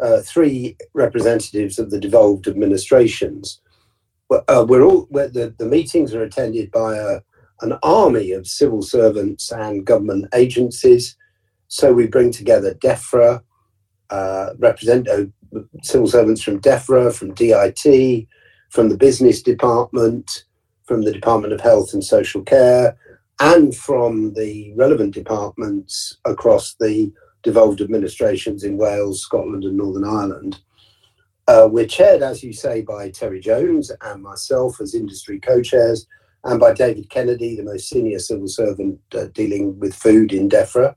uh, 0.00 0.20
three 0.20 0.76
representatives 0.94 1.78
of 1.78 1.90
the 1.90 2.00
devolved 2.00 2.46
administrations. 2.46 3.60
Uh, 4.30 4.64
we're 4.66 4.82
all 4.82 5.08
we're, 5.10 5.28
the, 5.28 5.52
the 5.58 5.66
meetings 5.66 6.14
are 6.14 6.22
attended 6.22 6.70
by 6.70 6.94
a, 6.94 7.20
an 7.62 7.78
army 7.82 8.32
of 8.32 8.46
civil 8.46 8.82
servants 8.82 9.52
and 9.52 9.84
government 9.84 10.26
agencies. 10.34 11.16
So 11.68 11.92
we 11.92 12.06
bring 12.06 12.32
together 12.32 12.74
DEFRA, 12.74 13.42
uh, 14.10 14.50
represent 14.58 15.08
uh, 15.08 15.24
civil 15.82 16.06
servants 16.06 16.42
from 16.42 16.60
DEFRA, 16.60 17.14
from 17.14 17.34
DIT, 17.34 18.26
from 18.70 18.88
the 18.88 18.96
business 18.96 19.42
department, 19.42 20.44
from 20.84 21.02
the 21.02 21.12
Department 21.12 21.52
of 21.52 21.60
Health 21.60 21.92
and 21.92 22.02
Social 22.02 22.42
Care, 22.42 22.96
and 23.40 23.74
from 23.76 24.34
the 24.34 24.72
relevant 24.74 25.14
departments 25.14 26.18
across 26.24 26.74
the 26.80 27.12
devolved 27.42 27.80
administrations 27.80 28.64
in 28.64 28.76
Wales, 28.76 29.22
Scotland, 29.22 29.64
and 29.64 29.76
Northern 29.76 30.04
Ireland. 30.04 30.60
Uh, 31.48 31.68
we're 31.70 31.86
chaired, 31.86 32.22
as 32.22 32.44
you 32.44 32.52
say, 32.52 32.82
by 32.82 33.10
Terry 33.10 33.40
Jones 33.40 33.90
and 34.02 34.22
myself 34.22 34.80
as 34.80 34.94
industry 34.94 35.40
co 35.40 35.62
chairs, 35.62 36.06
and 36.44 36.58
by 36.58 36.72
David 36.72 37.10
Kennedy, 37.10 37.56
the 37.56 37.62
most 37.62 37.88
senior 37.88 38.18
civil 38.18 38.48
servant 38.48 38.98
uh, 39.14 39.26
dealing 39.34 39.78
with 39.78 39.94
food 39.94 40.32
in 40.32 40.48
DEFRA. 40.48 40.94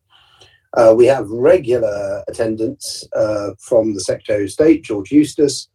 Uh, 0.76 0.94
we 0.96 1.06
have 1.06 1.30
regular 1.30 2.24
attendance 2.28 3.04
uh, 3.16 3.52
from 3.60 3.94
the 3.94 4.00
Secretary 4.00 4.46
of 4.46 4.52
State, 4.52 4.84
George 4.84 5.12
Eustice, 5.12 5.68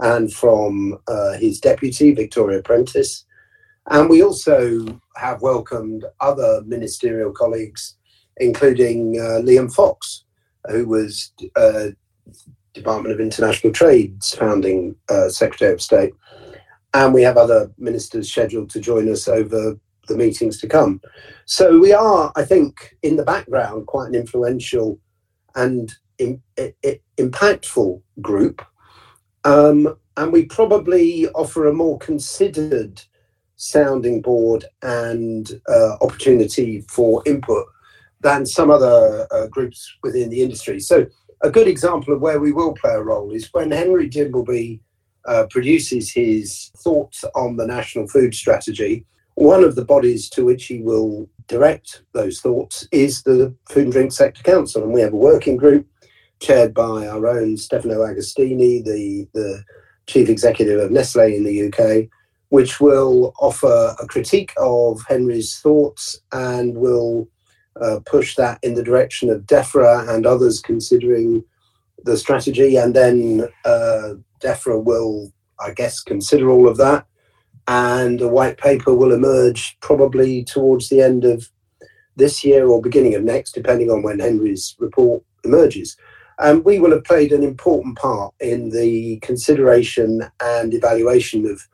and 0.00 0.32
from 0.32 0.98
uh, 1.08 1.32
his 1.32 1.58
deputy, 1.58 2.12
Victoria 2.12 2.62
Prentice. 2.62 3.24
And 3.90 4.08
we 4.08 4.22
also 4.22 5.00
have 5.16 5.42
welcomed 5.42 6.04
other 6.20 6.62
ministerial 6.66 7.32
colleagues 7.32 7.96
including 8.38 9.16
uh, 9.20 9.40
Liam 9.40 9.72
Fox, 9.72 10.24
who 10.68 10.88
was 10.88 11.32
Department 12.72 13.14
of 13.14 13.20
International 13.20 13.72
Trade's 13.72 14.34
founding 14.34 14.96
Secretary 15.28 15.72
of 15.72 15.80
State. 15.80 16.14
And 16.94 17.12
we 17.12 17.22
have 17.22 17.36
other 17.36 17.70
ministers 17.76 18.30
scheduled 18.30 18.70
to 18.70 18.80
join 18.80 19.10
us 19.10 19.28
over 19.28 19.76
the 20.06 20.16
meetings 20.16 20.58
to 20.60 20.68
come. 20.68 21.00
So 21.44 21.78
we 21.78 21.92
are, 21.92 22.32
I 22.36 22.44
think, 22.44 22.96
in 23.02 23.16
the 23.16 23.24
background, 23.24 23.86
quite 23.86 24.08
an 24.08 24.14
influential 24.14 24.98
and 25.54 25.92
in, 26.18 26.42
impactful 27.18 28.00
group. 28.20 28.62
Um, 29.44 29.96
and 30.16 30.32
we 30.32 30.46
probably 30.46 31.28
offer 31.30 31.66
a 31.66 31.72
more 31.72 31.98
considered 31.98 33.02
sounding 33.56 34.20
board 34.20 34.64
and 34.82 35.60
uh, 35.68 35.96
opportunity 36.00 36.82
for 36.88 37.22
input 37.26 37.66
than 38.20 38.46
some 38.46 38.70
other 38.70 39.26
uh, 39.30 39.46
groups 39.48 39.96
within 40.02 40.30
the 40.30 40.42
industry. 40.42 40.80
So, 40.80 41.06
a 41.42 41.50
good 41.50 41.68
example 41.68 42.14
of 42.14 42.22
where 42.22 42.40
we 42.40 42.52
will 42.52 42.72
play 42.72 42.94
a 42.94 43.02
role 43.02 43.32
is 43.32 43.52
when 43.52 43.70
Henry 43.70 44.08
Dimbleby 44.08 44.80
uh, 45.26 45.46
produces 45.50 46.12
his 46.12 46.70
thoughts 46.76 47.24
on 47.34 47.56
the 47.56 47.66
national 47.66 48.06
food 48.08 48.34
strategy. 48.34 49.04
One 49.34 49.64
of 49.64 49.74
the 49.74 49.84
bodies 49.84 50.28
to 50.30 50.44
which 50.44 50.66
he 50.66 50.80
will 50.80 51.28
direct 51.48 52.02
those 52.12 52.40
thoughts 52.40 52.86
is 52.92 53.22
the 53.22 53.54
Food 53.68 53.84
and 53.84 53.92
Drink 53.92 54.12
Sector 54.12 54.42
Council, 54.42 54.82
and 54.82 54.92
we 54.92 55.00
have 55.00 55.12
a 55.12 55.16
working 55.16 55.56
group 55.56 55.86
chaired 56.40 56.74
by 56.74 57.06
our 57.06 57.26
own 57.26 57.56
Stefano 57.56 58.00
Agostini, 58.00 58.84
the, 58.84 59.26
the 59.32 59.64
chief 60.06 60.28
executive 60.28 60.80
of 60.80 60.90
Nestle 60.90 61.34
in 61.34 61.44
the 61.44 61.68
UK, 61.68 62.08
which 62.50 62.80
will 62.80 63.32
offer 63.40 63.96
a 64.00 64.06
critique 64.06 64.52
of 64.58 65.02
Henry's 65.08 65.58
thoughts 65.58 66.20
and 66.32 66.76
will 66.76 67.28
uh, 67.80 67.98
push 68.04 68.36
that 68.36 68.58
in 68.62 68.74
the 68.74 68.82
direction 68.82 69.30
of 69.30 69.42
DEFRA 69.42 70.08
and 70.08 70.26
others 70.26 70.60
considering 70.60 71.44
the 72.04 72.16
strategy. 72.16 72.76
And 72.76 72.94
then 72.94 73.48
uh, 73.64 74.14
DEFRA 74.44 74.82
will, 74.82 75.32
I 75.58 75.72
guess, 75.72 76.00
consider 76.00 76.50
all 76.50 76.68
of 76.68 76.76
that. 76.76 77.06
And 77.66 78.20
a 78.20 78.28
white 78.28 78.58
paper 78.58 78.94
will 78.94 79.12
emerge 79.12 79.76
probably 79.80 80.44
towards 80.44 80.88
the 80.88 81.00
end 81.00 81.24
of 81.24 81.48
this 82.16 82.44
year 82.44 82.66
or 82.66 82.82
beginning 82.82 83.14
of 83.14 83.24
next, 83.24 83.52
depending 83.52 83.90
on 83.90 84.02
when 84.02 84.18
Henry's 84.20 84.76
report 84.78 85.22
emerges. 85.44 85.96
And 86.38 86.64
we 86.64 86.78
will 86.78 86.90
have 86.90 87.04
played 87.04 87.32
an 87.32 87.42
important 87.42 87.96
part 87.96 88.34
in 88.40 88.70
the 88.70 89.18
consideration 89.20 90.24
and 90.40 90.74
evaluation 90.74 91.46
of 91.46 91.66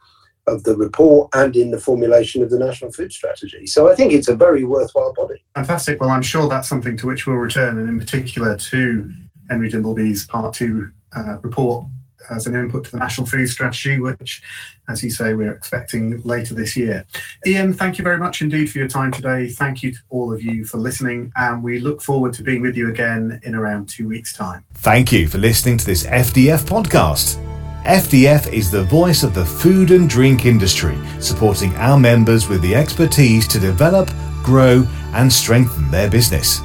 of 0.46 0.64
the 0.64 0.76
report 0.76 1.28
and 1.35 1.54
in 1.54 1.70
the 1.70 1.78
formulation 1.78 2.42
of 2.42 2.50
the 2.50 2.59
national 2.59 2.90
food 2.90 3.12
strategy. 3.12 3.66
So 3.66 3.90
I 3.90 3.94
think 3.94 4.12
it's 4.12 4.26
a 4.26 4.35
very 4.35 4.64
worthwhile 4.64 5.12
body. 5.12 5.44
Fantastic. 5.54 6.00
Well, 6.00 6.11
I'm 6.11 6.22
sure 6.22 6.48
that's 6.48 6.68
something 6.68 6.96
to 6.96 7.06
which 7.06 7.26
we'll 7.26 7.37
return, 7.37 7.78
and 7.78 7.88
in 7.88 7.98
particular 7.98 8.56
to 8.56 9.11
Henry 9.48 9.70
Dimbleby's 9.70 10.26
Part 10.26 10.54
Two 10.54 10.90
uh, 11.14 11.38
report 11.42 11.87
as 12.28 12.46
an 12.46 12.54
input 12.54 12.85
to 12.85 12.90
the 12.90 12.98
national 12.98 13.26
food 13.26 13.48
strategy, 13.48 13.98
which, 13.98 14.42
as 14.88 15.02
you 15.02 15.11
say, 15.11 15.35
we're 15.35 15.52
expecting 15.52 16.20
later 16.22 16.54
this 16.54 16.76
year. 16.76 17.06
Ian, 17.46 17.72
thank 17.72 17.98
you 17.98 18.04
very 18.04 18.18
much 18.18 18.42
indeed 18.42 18.70
for 18.70 18.78
your 18.78 18.88
time 18.88 19.12
today. 19.12 19.48
Thank 19.48 19.83
you 19.83 19.92
to 19.92 19.98
all 20.11 20.33
of 20.33 20.42
you 20.42 20.64
for 20.64 20.78
listening, 20.78 21.33
and 21.37 21.62
we 21.62 21.78
look 21.80 22.02
forward 22.02 22.33
to 22.35 22.42
being 22.42 22.62
with 22.62 22.76
you 22.76 22.90
again 22.90 23.40
in 23.44 23.54
around 23.54 23.88
two 23.88 24.09
weeks' 24.09 24.33
time. 24.33 24.64
Thank 24.74 25.12
you 25.12 25.28
for 25.28 25.38
listening 25.38 25.78
to 25.78 25.87
this 25.87 26.06
FDF 26.06 26.64
podcast. 26.64 27.44
FDF 27.85 28.52
is 28.52 28.70
the 28.70 28.85
voice 28.85 29.22
of 29.22 29.35
the 29.35 29.44
food 29.44 29.90
and 29.90 30.09
drink 30.09 30.44
industry, 30.44 30.98
supporting 31.18 31.74
our 31.76 31.98
members 31.98 32.46
with 32.46 32.61
the 32.61 32.74
expertise 32.74 33.48
to 33.48 33.59
develop, 33.59 34.11
grow, 34.42 34.87
and 35.14 35.33
strengthen 35.33 35.90
their 35.90 36.11
business. 36.11 36.61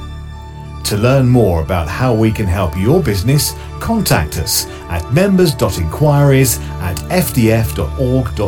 To 0.86 0.96
learn 0.96 1.28
more 1.28 1.62
about 1.62 1.88
how 1.88 2.14
we 2.14 2.30
can 2.30 2.46
help 2.46 2.76
your 2.76 3.02
business, 3.02 3.54
contact 3.80 4.38
us 4.38 4.66
at 4.88 5.12
members.inquiries 5.12 6.60
at 6.80 6.96
fdf.org.uk. 7.10 8.38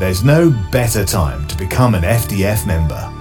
There's 0.00 0.24
no 0.24 0.50
better 0.72 1.04
time 1.04 1.46
to 1.46 1.56
become 1.56 1.94
an 1.94 2.02
FDF 2.02 2.66
member. 2.66 3.15